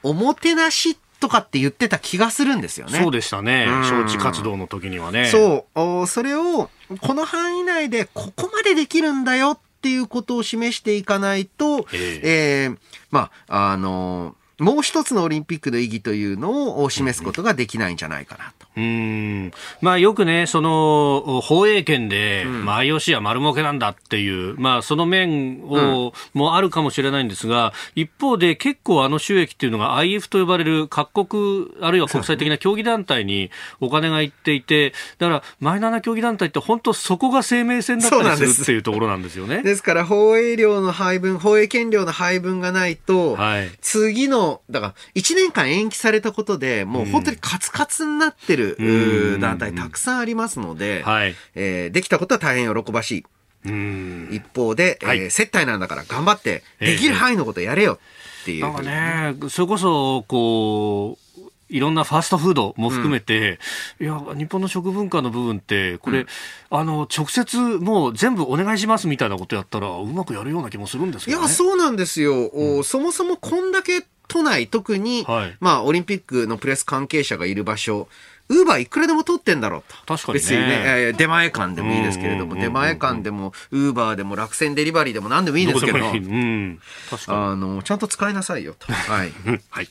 [0.03, 3.01] おもてなしとかって言ってた気がするんですよね。
[3.01, 3.67] そうでしたね。
[3.69, 3.81] うん。
[3.83, 5.27] 招致活動の時にはね。
[5.27, 5.81] そう。
[5.81, 12.69] おそれをこの範囲内でここまでできるんだよっていうことを示していかないと、ええ。
[12.69, 12.79] ー
[13.11, 18.68] まあ、あのもう一つのオリンピックの意義というのを示すことができないんじゃないかなと。
[18.79, 19.53] うん。
[19.81, 39.63] まあよくね、その、放映権で、まあ IOC は丸儲けなんだっていう、まあその面を、もあるかもしれないんですが、一方で結構あの収益っていうのが IF と呼ばれる各国、あるいは国際的な競技団体にお金がいっていて、だからマイナーな競技団体って本当そこが生命線だったりするっていうところなんですよね。
[39.63, 43.71] ですから、放映料の配分、放映権料の配分がないと、はい。
[43.81, 51.35] 次の、だから、1年間延期されたことで、もう本当にカツカツになってる、うんうー団体たくさんありますので、はい。
[51.55, 53.25] えーできたことは大変喜ばしい。
[53.67, 54.29] うん。
[54.31, 57.99] 一方で、はいえー接待なんだから頑張って、ええできる範囲のことやれよ
[58.43, 58.63] っていう。
[58.63, 63.59] なんかね、それこそ、こう、いろんなファーストフードも含めて、
[64.01, 66.27] いや、日本の食文化の部分って、これ、
[66.71, 71.43] あの、直接もう全部お願いしますみたいなことやったら、うまくやるような気もするんですけどね。
[71.45, 72.51] いや、そうなんですよ。
[72.55, 78.09] おそもそもこんだけ都内、特に、はいまあ、オリンピックのプレス関係者がいる場所、
[78.49, 79.97] ウーバーいくらでも取ってんだろうと。
[80.17, 86.81] 確かにね別にね、えー出前館でもいいですけれども、出前館でも、ウーバーでも、楽天デリバリーでも何でもいいですけど、どうん。
[87.11, 87.39] 確かに。
[87.39, 88.91] あの、ちゃんと使いなさいよと。
[88.93, 89.33] はい。
[89.47, 89.89] うんはい。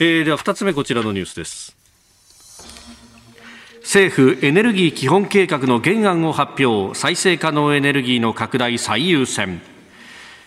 [0.00, 1.76] えーでは二つ目こちらのニュースです。
[3.80, 9.62] 政府エネルギー基本計画の原案を発表再生可能エネルギーの拡大最優先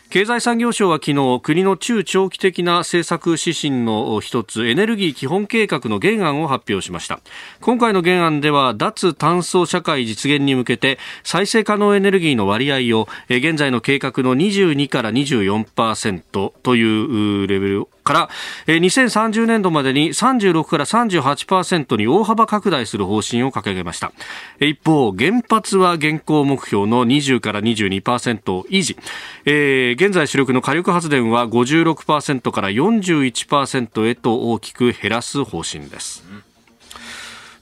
[0.10, 7.20] 経済産業省は昨日国の中長期的な政策指針の一つエネルギー基本計画の原案を発表しました。
[7.62, 18.30] 今回の原案では脱炭素社会実現に向けて再生可能エネルギーの割合を現在の計画の22から24%というレベルから
[18.68, 24.12] えー2030年度までに36から38%に大幅拡大する方針を掲げました。
[24.60, 28.98] えー一方原発は現行目標の20から22%維持、
[29.46, 36.24] えー現在主力の火力発電は56%から41%へと大きく減らす方針です、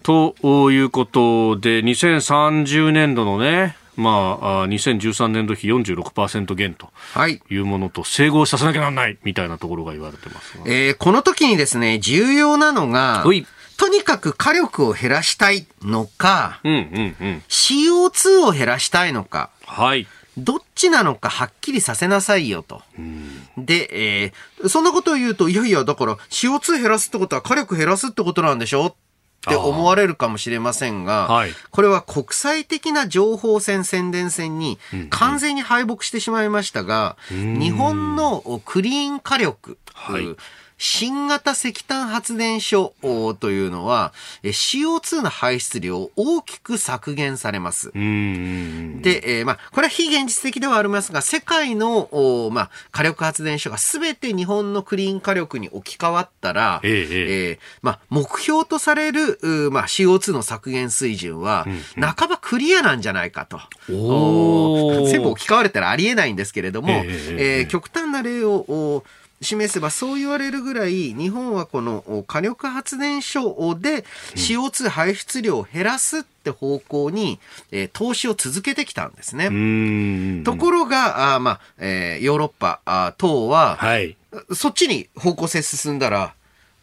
[0.03, 0.35] と
[0.71, 6.89] いうことで2030年度のねまあ、あ2013年度比46%減と。
[7.13, 7.41] はい。
[7.49, 10.57] いうものと整合させなきゃならないみたいなところが言われてます。
[10.57, 13.23] がえーこの時にですね、重要なのが
[13.77, 17.43] とにかく火力を減らしたいのか、うんうんうん。
[17.49, 20.07] CO2 を減らしたいのか、はい。
[20.37, 22.83] どっちなのかはっきりさせなさいよと。
[23.57, 28.95] で、えーそんなことを言うと、いやいや、だから CO2 減らすってことは火力減らすってことなんでしょ
[29.45, 31.51] って思われるかもしれませんが、はい。
[31.71, 34.77] これは国際的な情報戦、宣伝戦に
[35.09, 40.35] 完全に敗北してしまいましたが、日本のクリーン火力、はい
[40.77, 42.93] 新型石炭発電所
[43.39, 44.13] というのは、
[44.43, 47.91] え CO2 の排出量を大きく削減されます。
[47.93, 57.07] で、えーまあ、これは非現実的ではありますが、世界の、おまあ、火力発電所が全て日本のクリーン火力に置き換わったら、ええ
[57.49, 59.39] えーまあ、目標とされる、
[59.71, 61.65] まあ、CO2 の削減水準は、
[61.99, 63.59] 半ばクリアなんじゃないかと。
[63.87, 69.03] 全部置き換われたらありえないんですけれども、えええええー極端な例を、お
[69.41, 74.03] 示せばそう言われるぐらい日本はこのお火力発電所で
[74.35, 77.39] CO2 排出量を減らすって方向に、
[77.71, 79.47] えー投資を続けてきたんですね。
[79.47, 80.43] うん。
[80.43, 84.17] ところが、あーまあ、えーヨーロッパあー等は、はい。
[84.53, 86.33] そっちに方向性進んだら、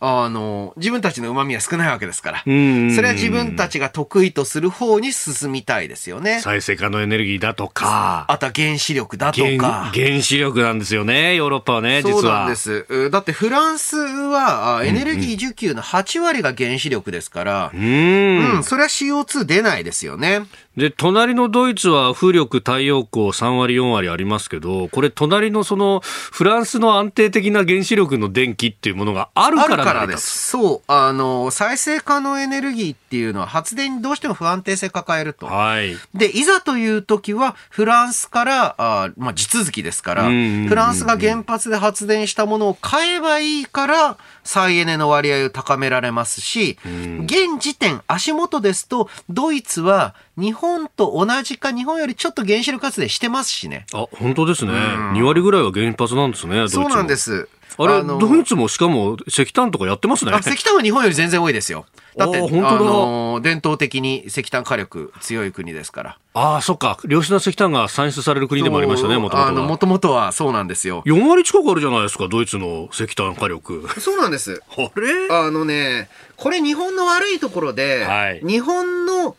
[0.00, 2.42] あの、自分たちの旨味は少ないわけですから。
[2.44, 6.40] うんそれは自分たちが得意とする方に進みたいですよね。
[6.40, 9.90] 再生可能エネルギーだとかあとは原子力だと原か。
[9.94, 12.86] 原子力なんですよねヨーロッパはね実はそうなんです。
[12.88, 20.46] うだってフランスはあエネルギー需給の8割が原子力ですから、ううんん、それは CO2 出ないですよね。
[20.76, 30.48] で、隣のドイツは風力、太陽光3割、4割ありますけど、これ、隣のその、フランスの安定的な原子力の電気っていうものがあるからからです。
[30.48, 30.82] そう。
[30.86, 35.46] あの、再生可能エネルギーっていうのは発電にどうしても不安定性抱えると。
[35.46, 35.96] はい。
[36.14, 53.86] で、いざという時は、フランスから、あまあ、地続きですから、フランスが原発で発電したものを買えばいいから、再エネの割合を高められますし、現時点、足元ですと、ドイツは日本と同じか、日本よりちょっと原子力発電してますしね。
[53.92, 54.72] あ、本当ですね。
[54.72, 57.48] 2割ぐらいは原発なんですね、そうなんです。
[57.76, 60.32] あれ、ドイツもしかも石炭とかやってますね。
[60.40, 61.86] 石炭は日本より全然多いですよ。
[62.16, 66.18] だって、あの伝統的に石炭火力強い国ですから。
[66.34, 66.98] ああ、そっか。
[67.08, 69.66] 良質な石炭が産出される国でもありましたね、もともとは。
[69.66, 71.02] もともとはそうなんですよ。
[71.06, 73.88] 4割近くあるじゃないですか、ドイツの石炭火力。
[74.00, 74.62] そうなんです。
[74.76, 75.28] あれ？
[75.30, 79.36] あのね、これ日本の悪いところで、はい、日本の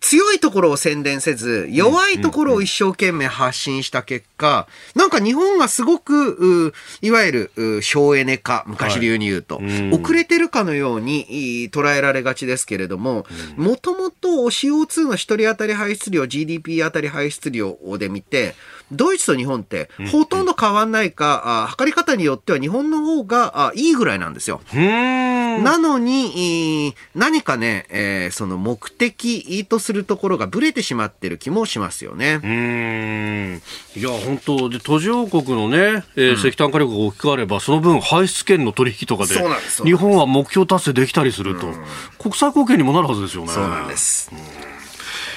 [0.00, 13.26] 強いところを宣伝せず、弱いところを一生懸命発信した結果、なんか日本がすごく、いわゆる省エネ化、昔流に言うと、はい、遅れてるかのように捉えられがちですけれども、
[13.56, 18.54] もともと CO2 の一人当たり排出量、GDP 当たり排出量で見て、
[18.92, 24.62] ドイツと日本ってほとんど変わんないか、うんうん、測り方によっては日本の方がいいぐらいなんですよ。
[25.62, 32.40] なのに、何かね、えー、その目的とするところがぶれてしまってる気もしますよね。
[32.42, 33.62] うん。
[33.96, 39.34] いや、本当で、途上国のね、えー、石炭火力が大きくあれば、その分排出権の取引とかで、
[39.84, 41.72] 日本は目標達成できたりすると、
[42.18, 43.48] 国際貢献にもなるはずですよね。
[43.48, 44.30] そうなんです。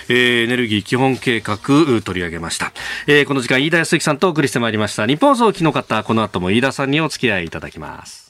[0.10, 2.74] えー、エネルギー基本計画取り上げました、
[3.08, 5.08] えー、この時間飯田康之さんとお送りしてまいりました。
[5.08, 8.21] 日本放送機の方この後も飯田さんにお付き合いいただきます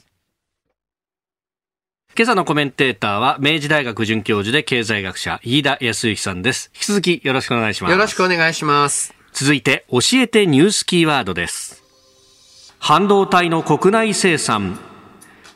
[2.14, 6.70] 今朝のコメンテーターは明治大学准教授で経済学者飯田康之さんです。
[6.74, 7.92] 引き続きよろしくお願いします。
[7.92, 9.14] よろしくお願いします。
[9.32, 11.82] 続いて教えてニュースキーワードです。
[12.78, 14.78] 半導体の国内生産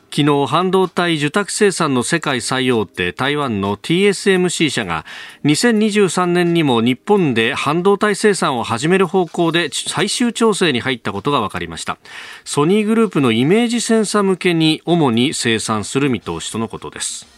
[0.09, 5.05] 昨日半導体受託生産の世界最大手台湾の TSMC 社が
[5.43, 11.97] 2023年にも日本で半導体生産を始める方向で最終調整に入ったことが分かりました。
[12.45, 17.36] ソニーグループのイメージセンサ向けに主に生産する見通しとのことです。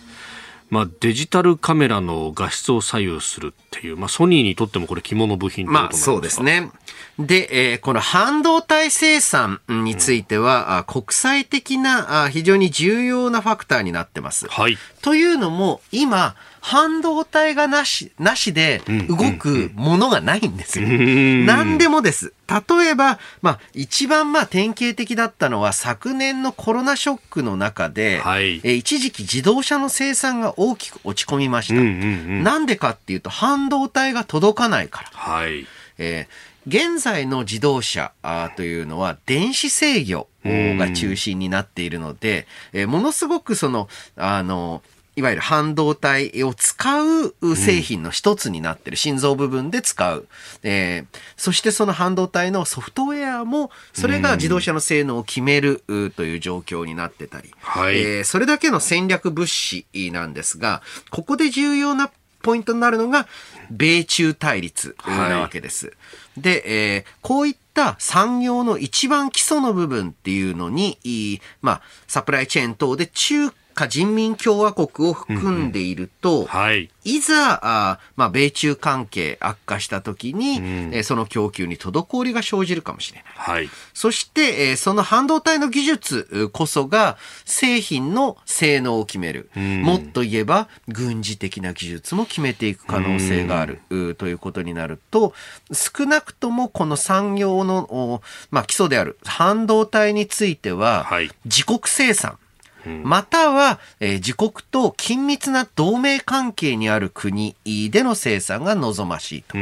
[0.70, 6.72] まあ、デジタルカメラの画質を左右するっていう、まあ、ソニーにとってもこれ肝の部品まあ、そうですね。
[7.18, 14.48] で、えー、この半導体生産については、うん、国際的な非常に重要なファクターになってます。
[14.48, 14.78] はい。
[15.02, 20.88] というのも、今、半導体がなし、なしで動くものがないんですよ。
[20.88, 22.34] 何でもです。
[22.48, 31.74] 例えば、まあ、一番まあ典型的だったのは昨年のコロナショックの中で、はい、え一時期自動車の生産が大きく落ち込みました。
[31.76, 35.10] なんでかっていうと、半導体が届かないから。
[35.14, 38.12] はい、えー現在の自動車
[38.56, 44.84] というのは電子制御が中心になっているので、えものすごくその、あの、
[45.16, 50.28] いわゆる半導体を使う製品の一つになってる、心臓部分で使う。
[50.64, 55.84] えー、そしてその半導体のソフトウェアも、それが自動車の性能を決める
[56.16, 63.28] という状況になってたり、はい、えー、それだけの戦略物資なんですが、ここで重要なポイントになるのが、
[63.70, 65.88] 米中対立なわけです。
[65.88, 65.92] は
[66.38, 76.48] い、で、えー、こういった産業の一番基礎の部分っていうのに、まあ、サプライチェーン等で中華人民共和国を含んでいると、うんうん。
[76.48, 83.26] はい、いざ、あまあ、米中関係悪化した時に、うん、えその供給に滞りが生じるかもしれない。
[83.38, 89.50] はい、そして、えその半導体の技術こそが製品の性能を決める。
[89.56, 95.34] うん、もっと言えば、軍事的な技術も決めていく可能性がある、うん、ということになると、
[95.72, 98.22] 少なくともこの産業の、
[98.52, 102.38] まあ、基礎である半導体については、はい、自国生産。
[102.86, 109.56] または、えー、自国と緊密な同盟関係にある国での生産が望ましいと。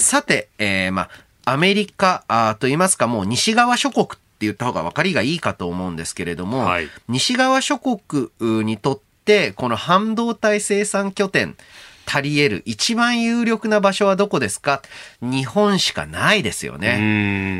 [0.00, 8.30] さて、えー、まあ、アメリカあと言いますか、もう西側諸国って言った方が分かりがいいかと思うんですけれども、はい、西側諸国
[8.64, 11.56] にとって、この半導体生産拠点、
[12.08, 14.80] 足り得る一番有力な場所はどこですか？
[15.20, 16.96] 日本しかないですよね。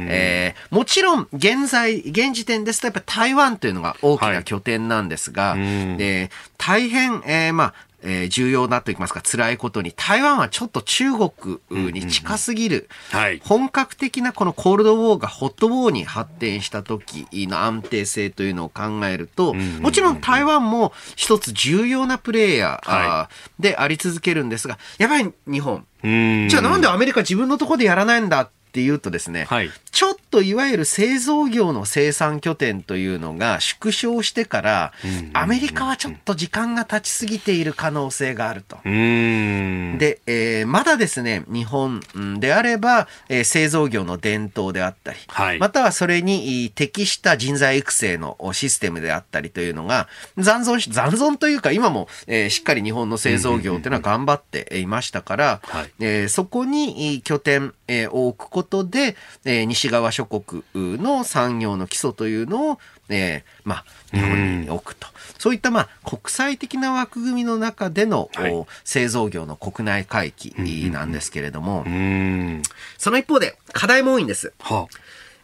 [0.08, 11.60] えー、もちろん、現在、現時点ですとやっぱ台湾というのが大きな拠点なんですが、はい、えー、大変、えー、まあ、えー、重要なといいますか辛いことに台湾はちょっと中国
[11.92, 23.28] に近すぎる、はい、本格的なこのコールドウォーがホットウォーに発展した時の安定性というのを考えると、もちろん台湾も一つ重要なプレイヤー
[23.58, 29.70] であり続けるんですが、やっぱり日本、じゃあなんでアメリカ自分のところでやらないんだっっていうとですね、はい。
[29.90, 34.92] ちょっといわゆる製造業の生産拠点というのが縮小してから、
[35.32, 38.76] アメリカはちょっと時間が経ちすぎている可能性があると。
[38.84, 45.58] で、えーまだですね、日本うんであれば、えー製造業の伝統であったり、はい。
[45.58, 50.06] またはそれに適した人材育成のおシステムであったりというのが、
[50.36, 55.90] 残存し、残存というか今も、えーしっかり日本の製造業っていうのは頑張っていましたから、はい。
[55.98, 65.08] えーそこに拠点、えーを置くことで、えー西側諸国の産業の基礎というのを、えーまあ、日本に置くと。
[65.38, 70.54] そういった、まあ、国際的な枠組みの中での、はいお製造業の国内回帰
[70.90, 72.62] なんですけれども、うーん。
[72.96, 74.52] その一方で課題も多いんです。
[74.60, 74.88] は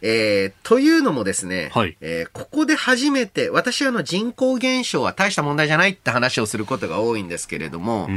[0.07, 1.97] えーというのもですね、はい。
[1.99, 8.07] えーここで初めて、私はあの人口減少は大した問題じゃないって話をすることが多いんですけれども。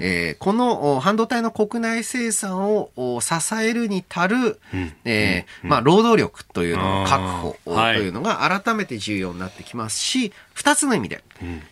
[0.00, 4.60] えーこのお半導体の国内生産をお支えるに足る、
[5.04, 11.22] えーまあ、労働力というのの確保というのが改めて重要になってきますし、二つの意味で、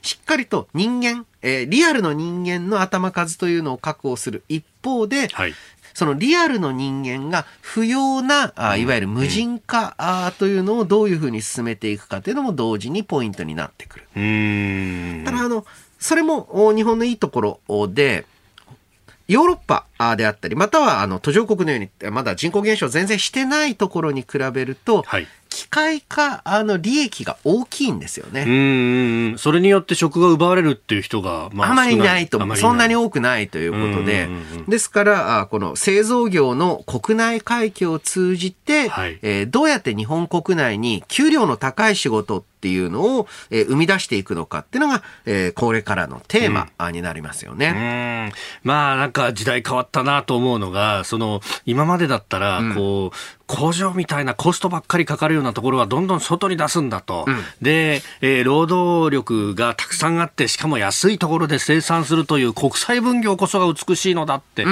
[0.03, 5.55] しっかりと人間、えーリアルの人間の頭数というのを確保する一方で、はい。
[5.95, 14.05] そのリアルの人間が不要な、あいわゆる無人化あというのをどういうふうに進めていくかというのも同時にポイントになってくる。
[15.25, 15.65] ただ、あの、
[16.01, 18.27] それもお日本のいいところで、
[19.29, 25.27] ヨーロッパあであったり、またはあの途上国のように、まだ人口減少全然してないところに比べると、はい。
[25.75, 28.43] 機械化あの利益が大きいんですよね。
[28.43, 29.39] うーん。
[29.39, 34.29] それによって職が奪われるっていう人が、まあ、あまりいないとそんなに多くないということで
[34.69, 47.67] ですから、あこの製造業の国内回帰を通じて、はいえーどうやって日本国内に給料の高い仕事っていうのを、えー生み出していくのかっていうのが、えーこれからのテーマあになりますよね。
[47.69, 57.27] うーんまあなんか時代変わったなと思うのが、その今までだったら、こう、工場みたいなコストばっかりかかるようなところはどんどん外に出すんだと。
[57.61, 64.65] で、えー労働力がたくさんあって、しかも安いところで生産するという国際分業こそが美しいのだって。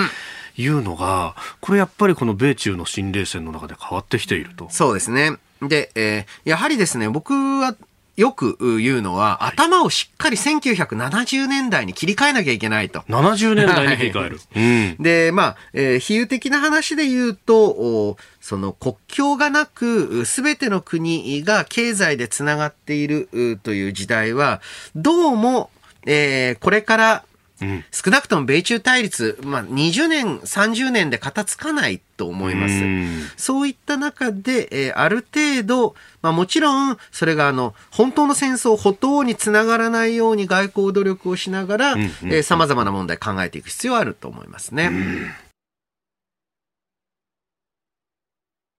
[0.58, 4.68] いうのが、これやっぱりこの米中の新冷戦の中で変わってきていると。
[4.70, 5.32] そうですね。
[5.68, 7.74] で、えーやはりですね、僕は
[8.16, 13.00] よく言うのは、頭をしっかり1970年代に切り替えなきゃいけないと。
[13.08, 14.40] 70年代に切り替える。
[14.54, 14.60] う
[15.00, 15.02] ん。
[15.02, 24.60] で、まあ、えー比喩的な話で言うと、おその国境がなく、すべての国が経済でつながっているうという時代は、
[24.94, 25.70] どうも、
[26.06, 27.24] えーこれから、
[27.62, 32.74] うん少なくとも米中対立、まあ、20年、30年で片付かないと思います。
[32.74, 44.90] うんそういった中で、えーある程度、まあもちろん、それがあの、本当の戦争、歩頭につながらないように外交努力をしながら、んうんえー様々な問題考えていく必要はあると思いますね。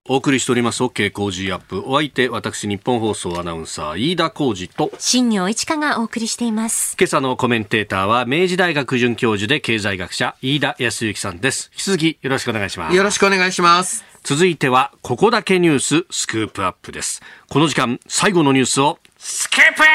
[0.10, 1.82] お送りしております OK 工事アップ。
[1.86, 6.98] お相手、私、日本放送アナウンサー、飯田浩二と、新業一華がお送りしています。
[7.00, 11.72] 今朝のコメンテーターは、明治大学准教授で経済学者、飯田康之さんです。
[11.72, 12.98] 引き続きよろしくお願いします。
[12.98, 14.04] よろしくお願いします。
[14.24, 17.22] 続いては、ここだけニューススクープアップです。
[17.48, 19.94] この時間、最後のニュースを、スクープアップ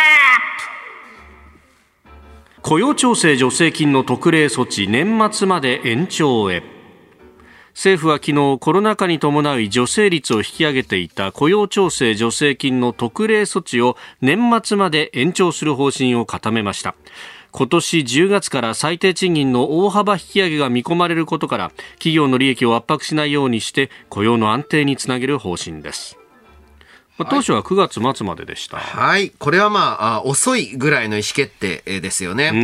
[2.62, 6.77] 雇用調整助成金の特例措置、年末まで延長へ。
[7.78, 16.96] 政府は昨日コロナ禍に伴い助成率を引き上げていた雇用調整助成金の特例措置を年末まで延長する方針を固めました。
[17.52, 26.17] 今年10月から最低賃金の大幅引き上げが見込まれることから企業の利益を圧迫しないようにして雇用の安定につなげる方針です。
[27.18, 29.30] まあ当初は9月末まででした、はい。
[29.30, 32.50] これはまあ、あ遅いぐらいの意思決定えーですよね。
[32.52, 32.58] うん。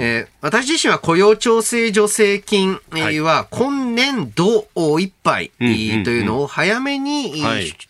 [0.00, 4.66] えー私自身は雇用調整助成金えーは今年度
[4.98, 7.44] いっぱいというのを早めに、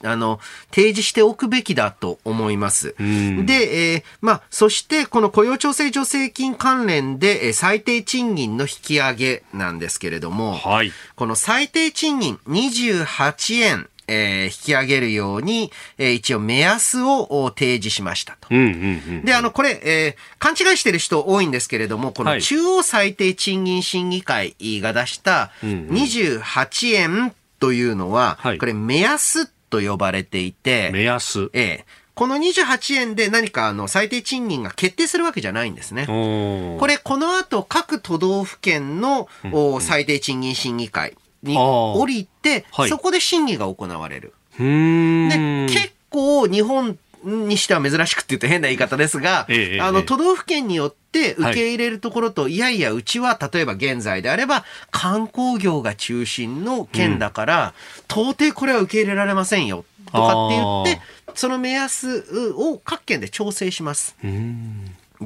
[0.04, 0.38] あの
[0.70, 2.94] 提示しておくべきだと思います。
[3.02, 3.46] ん。
[3.46, 10.92] で、えーまあ、そしてこの雇用調整助成金関連でえー最低賃金の引き上げなんですけれども、はい。
[11.16, 18.48] この最低賃金28円、えー引き上げるように、えー一応目安をお提示しましたと。
[18.50, 22.34] で、あの、これ、えー勘違いしてる人多いんですけれども、こはい。
[22.36, 25.88] の中央最低賃金審議会が出したんうん。
[25.90, 28.58] 28円というのは、はい。
[28.58, 31.50] これ目安と呼ばれていて、目安。
[31.52, 36.04] えーこの28円で何かあの最低賃金が決定するわけじゃないんですね。
[36.06, 42.88] これ、この後、各都道府県の、お最低賃金審議会に降りて、はい。
[42.88, 44.32] そこで審議が行われる。
[44.58, 50.04] で、結構日本にしては珍しくって言うと変な言い方ですが、ええあの、ええ。
[50.04, 57.74] 都道府県によって受け入れるところと、い、やいや、うちは例えば現在であれば、観光業が中心の県だから、
[58.08, 61.00] 到底これは受け入れられませんよ、とかって言って、
[61.34, 64.16] その目安を各県で調整します。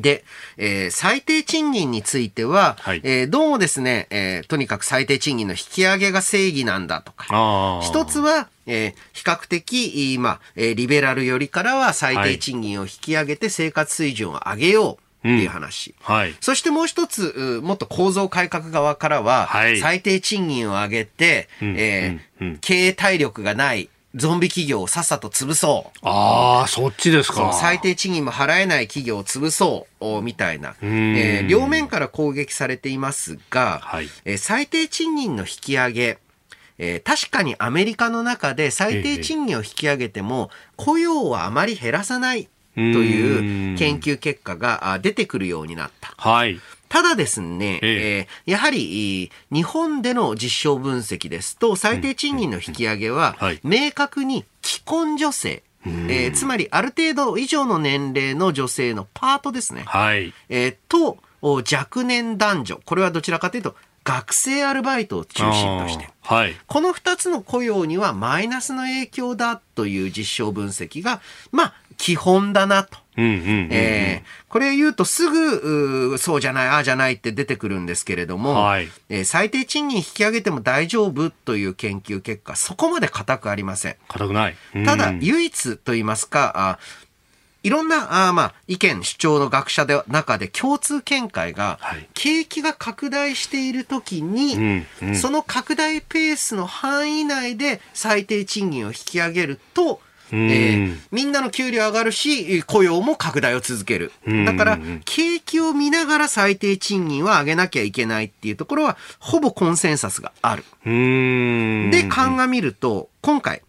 [0.01, 0.25] で、
[0.57, 7.81] えー最低賃金については、はいえーどうもですね、えーとにかく最低賃金の引き上げが正義なんだとか。
[7.83, 15.95] 一つは、えー比較的、いまあ、えーリベラルよりからは最低賃金を引き上げて生活水準を上げようっていう話。
[16.03, 16.35] はい。
[16.41, 25.99] そしてもう一つ、うもっと構造改革側からは、はい最低賃金を上げて、うんえーうんうん経営体力がないゾンビ企業をさっさと潰そう。
[26.03, 27.53] ああ、そっちですか。
[27.53, 36.19] 最低賃金も払えない企業を潰そうおみたいな、んえー両面から攻撃されていますが、はいえー最低賃金の引き上げ、
[36.79, 46.14] えー確かにアメリカの中で最低賃金を引き上げても、雇用はあまり減らさないという研究結果があ出てくるようになった。
[46.17, 46.59] はい。
[46.89, 48.28] ただですね、ええ。
[48.47, 60.32] ーやはり、い日本での実証分析ですと、最低賃金の引き上げははい、明確に既婚女性、えーつまりある程度以上の年齢の女性のパートですね、はい。
[60.49, 63.76] えーと、お若年男女、これはどちらかというと、
[64.07, 66.55] 学生アルバイトを中心として、はい。
[66.66, 71.20] この二つの雇用にはマイナスの影響だという実証分析が、
[71.51, 72.99] まあ、基本だなと。
[74.49, 78.89] これ言うとすぐ、そうじゃない、ああじゃないって出てくるんですけれども、はい。
[79.09, 83.97] えー最低賃金引き上げても大丈夫という研究結果、そこまで固くありません。
[84.09, 84.57] 硬くない。
[84.75, 84.85] うん。
[84.85, 86.79] ただ、唯一と言いますか、あ
[87.62, 92.09] いろんな、あまあ、意見、主張の学者で中で共通見解が、はい。
[92.14, 95.17] 景気が拡大しているときに、うんうん。
[95.17, 104.45] その拡大ペースの範囲内で最低賃金を引き上げると、うんえーみんなの給料上がるし、雇用も拡大を続けるうん。
[104.45, 110.64] だから、景気を見ながら最低賃金は上げなきゃいけないっていうところは、ほぼコンセンサスがある。
[110.85, 113.62] で、鑑みると、今回、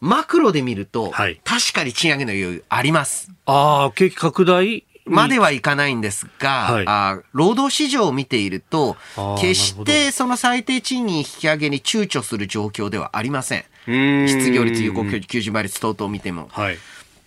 [0.00, 3.30] マクロで見ると、はい確かに賃上げの余裕あります。
[3.46, 4.84] ああ、景気拡大？
[5.04, 8.96] まではいかないんですが、はいあー労働市場を見ていると
[9.40, 13.64] 決してその最低賃金引き上げに躊躇する状況ではありません。
[13.90, 16.48] ん失業率、有効求人倍率等々を見ても。
[16.52, 16.78] はい。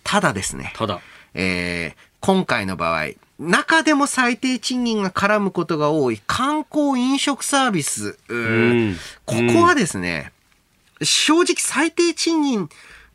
[0.04, 1.00] ただですね、ただ。
[1.34, 8.18] えー今回の場合、中でも最低賃金が絡むことが多い観光飲食サービス、
[9.26, 10.32] ここはですね、
[11.02, 12.68] 正直最低賃金、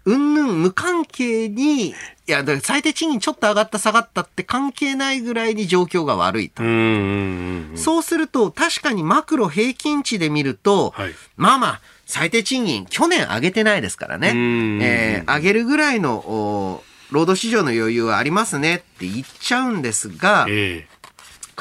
[0.06, 1.94] うんぬん無関係に、い
[2.28, 6.66] や、だから最低賃金ちょっと上がった下がったって関係ないぐらいに状況が悪いとう。
[6.66, 7.78] んうんうん。
[7.78, 14.30] そうすると、確かにマクロ平均値で見ると、はいまあまあ、最低賃金、去年上げてないですからね。
[14.30, 20.88] うんえー上げるぐらいの、お労働市場の余裕はありますねって言っちゃうんですが、え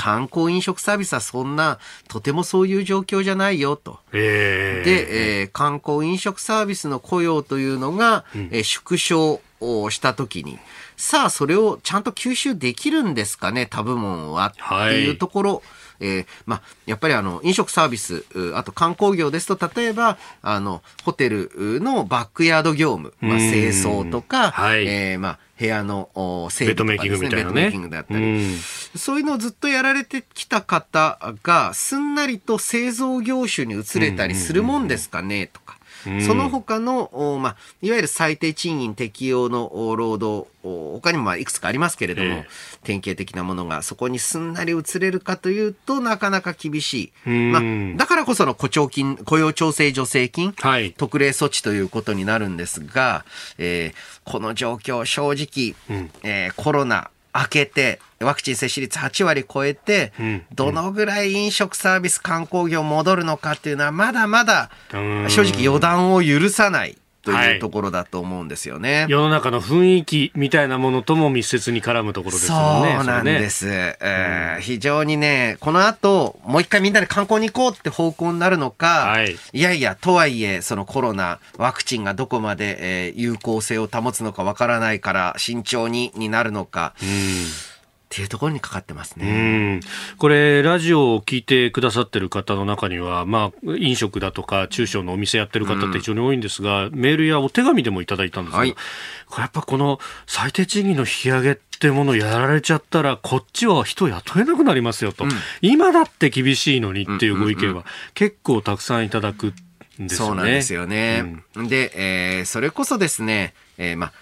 [0.01, 1.78] 観光飲食サービスはそんな、
[2.09, 3.98] とてもそういう状況じゃないよと。
[4.14, 4.90] ええ。
[4.90, 10.59] えで、えー観光飲食サービスの雇用というのが、えー縮小をしたときに、
[10.96, 14.55] さあ、それをちゃんと吸収できるんですかね、他部門は。
[14.59, 14.88] はい。
[14.88, 15.62] っていうところ、
[16.01, 23.51] えーまあ、やっぱりあの、飲食サービス、うあと観光業ですと、例えば、あの、ホテルのバックヤード業務、まあ、うん。
[23.51, 24.86] 清掃とか、はい。
[24.86, 27.53] えーまあ、部屋のお整備とかですね、ベッドメイキングみたいなね。
[27.53, 28.57] ベッドメイキングだったり、うん。
[28.96, 35.70] そういうのをずっとやられてきた方が、すんなりと製造業種に移れたりするもんですかね、とか。
[36.07, 36.22] うん。
[36.22, 42.48] その他の、おまあ、いわゆる最低賃金適用のお労働、お他にもまあいくつかありますけれども、ええ。
[42.84, 47.12] 典型的なものがそこにすんなり移れるかというとなかなか厳しい。
[47.26, 47.53] うん。
[47.53, 47.59] ま
[47.94, 50.92] あ、だからこその雇調金、雇用調整助成金、はい。
[50.92, 53.24] 特例措置ということになるんですが、
[53.59, 56.11] えーこの状況正直、うん。
[56.22, 65.26] えーコロナ明けて、ワクチン接種率8割超えて、うんどのぐらい飲食サービス観光業戻るのかっていうのはまだまだうん。
[65.28, 67.55] 正直予断を許さないとはい。
[67.55, 69.07] いうところだと思うんですよね。
[69.09, 72.95] 世の中の雰囲気みたいなものとも密接に絡むところですよね。
[72.97, 79.37] そうなんです、えー非常にね、この後、もう一回みんなで観光に行こうって方向になるのか、はい。
[79.53, 86.95] やいや、とはいえ、そのコロナ、ワクチンがどこまで、えー有効性を保つのかわからないから、慎重に、になるのか、
[88.11, 89.76] っていうところにかかってますうね。
[89.76, 89.80] ん。
[90.18, 98.74] これ、ラジオを聞いてくださってる方の中には、まあ、飲食だとか、中小のお店やってる方って非常に多いんですが、メールやお手紙でもいただいたんですけど、はい。
[99.26, 105.24] これやっぱこの最低賃金の引き上げってものやられちゃったら、こっちは人雇えなくなりますよと、
[105.62, 107.84] 今だって厳しいのにっていうご意見は
[108.14, 109.54] 結構たくさんいただく
[110.02, 110.28] んですよね。
[110.30, 111.44] そうなんですよね。
[111.68, 114.12] で、えーそれこそですね、えーまあ、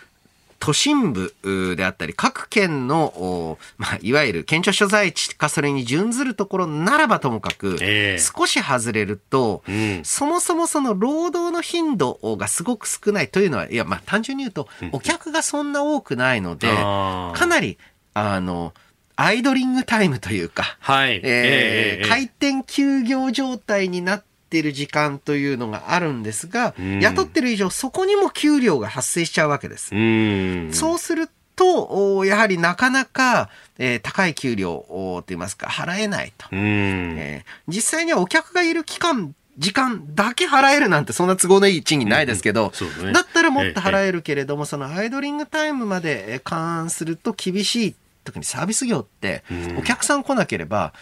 [0.59, 17.79] 都心部であったり、各県の、まあ、いわゆる県庁所在地かそれに準ずるところならばともかく、えー、少し外れると、うん、そもそもその労働の頻度がすごく少ないというのは、いや、まあ、単純に言うと、お客がそんな多くないので、かなり、
[18.15, 18.75] あの、
[19.21, 21.17] アイドリングタイムというか、はい。
[21.17, 24.28] えー、えー、回転休業状態になって
[24.63, 29.95] る時間というのがあるんですが、雇ってる以上そこにも給料が発生しちゃうわけです。
[29.95, 37.73] うそうすると、やはりなかなか、えー、高い給料と言いますか、払えないと、えー。
[37.73, 43.07] 実際にはお客がいる期間時間だけ払えるなんてそんな都合のいい賃金ないですけど、うん。
[43.07, 47.95] ね、だったらもっと払えるけれども、そのアイドリングタイムまで勘案すると厳しい
[48.29, 49.43] 特にサービス業って
[49.79, 50.93] お客さん来なければ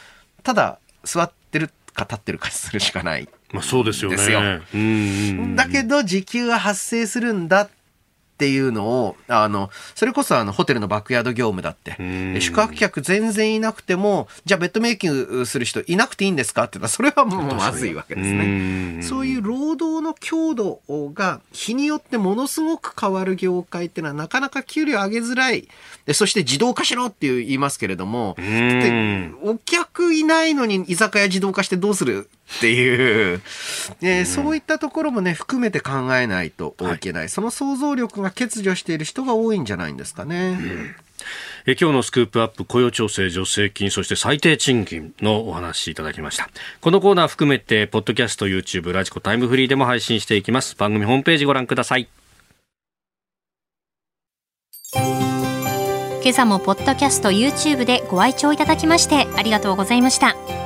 [0.43, 1.46] ただ座って
[1.97, 3.29] るか立ってるかするしかない。
[3.53, 4.17] まあそうですよね。
[5.57, 7.71] だけど時給は発生するんだっ
[8.39, 11.97] ていうのを、あの、それこそあの、ホテルのバックヤード業務だって、
[12.41, 16.65] 宿泊客全然いなくても、じゃあベッドメイキングする人いなくていいんですか？
[16.65, 19.03] って言ったら、それはもうまずいわけですね。
[19.03, 20.81] そういう労働の強度
[21.15, 25.69] が日によってものすごく変わる業界っていうのはなかなか給料上げづらい。
[26.05, 32.29] でそして自動化しろって言いますけれども、でお客いないのに居酒屋自動化してどうする
[32.59, 33.43] っていう、
[34.03, 37.23] えー、そういったところもね、含めて考えないといけない。
[37.23, 40.59] はい、その想像力が欠如している人が多いんじゃないんですかね。
[40.61, 40.95] うん。
[41.67, 46.49] え今日のスクープアップ雇用調整助成金そして最低賃金のお話いただきました。
[46.81, 50.77] このコーナー含めてポッドキャスト YouTube ラジコタイムフリーでも配信していきます。
[50.77, 52.09] 番組ホームページご覧ください。
[56.27, 60.66] 今朝もポッドキャスト YouTube でご愛聴いただきましてありがとうございました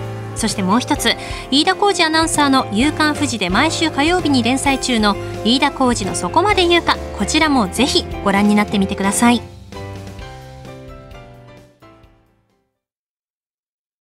[0.35, 1.13] そしてもう一つ
[1.51, 9.50] 飯田浩二アナウンサーの「夕刊富士」で毎週火曜日に連載中の飯田浩二の「そこまで言うか」こちらもぜひご覧になってみてください。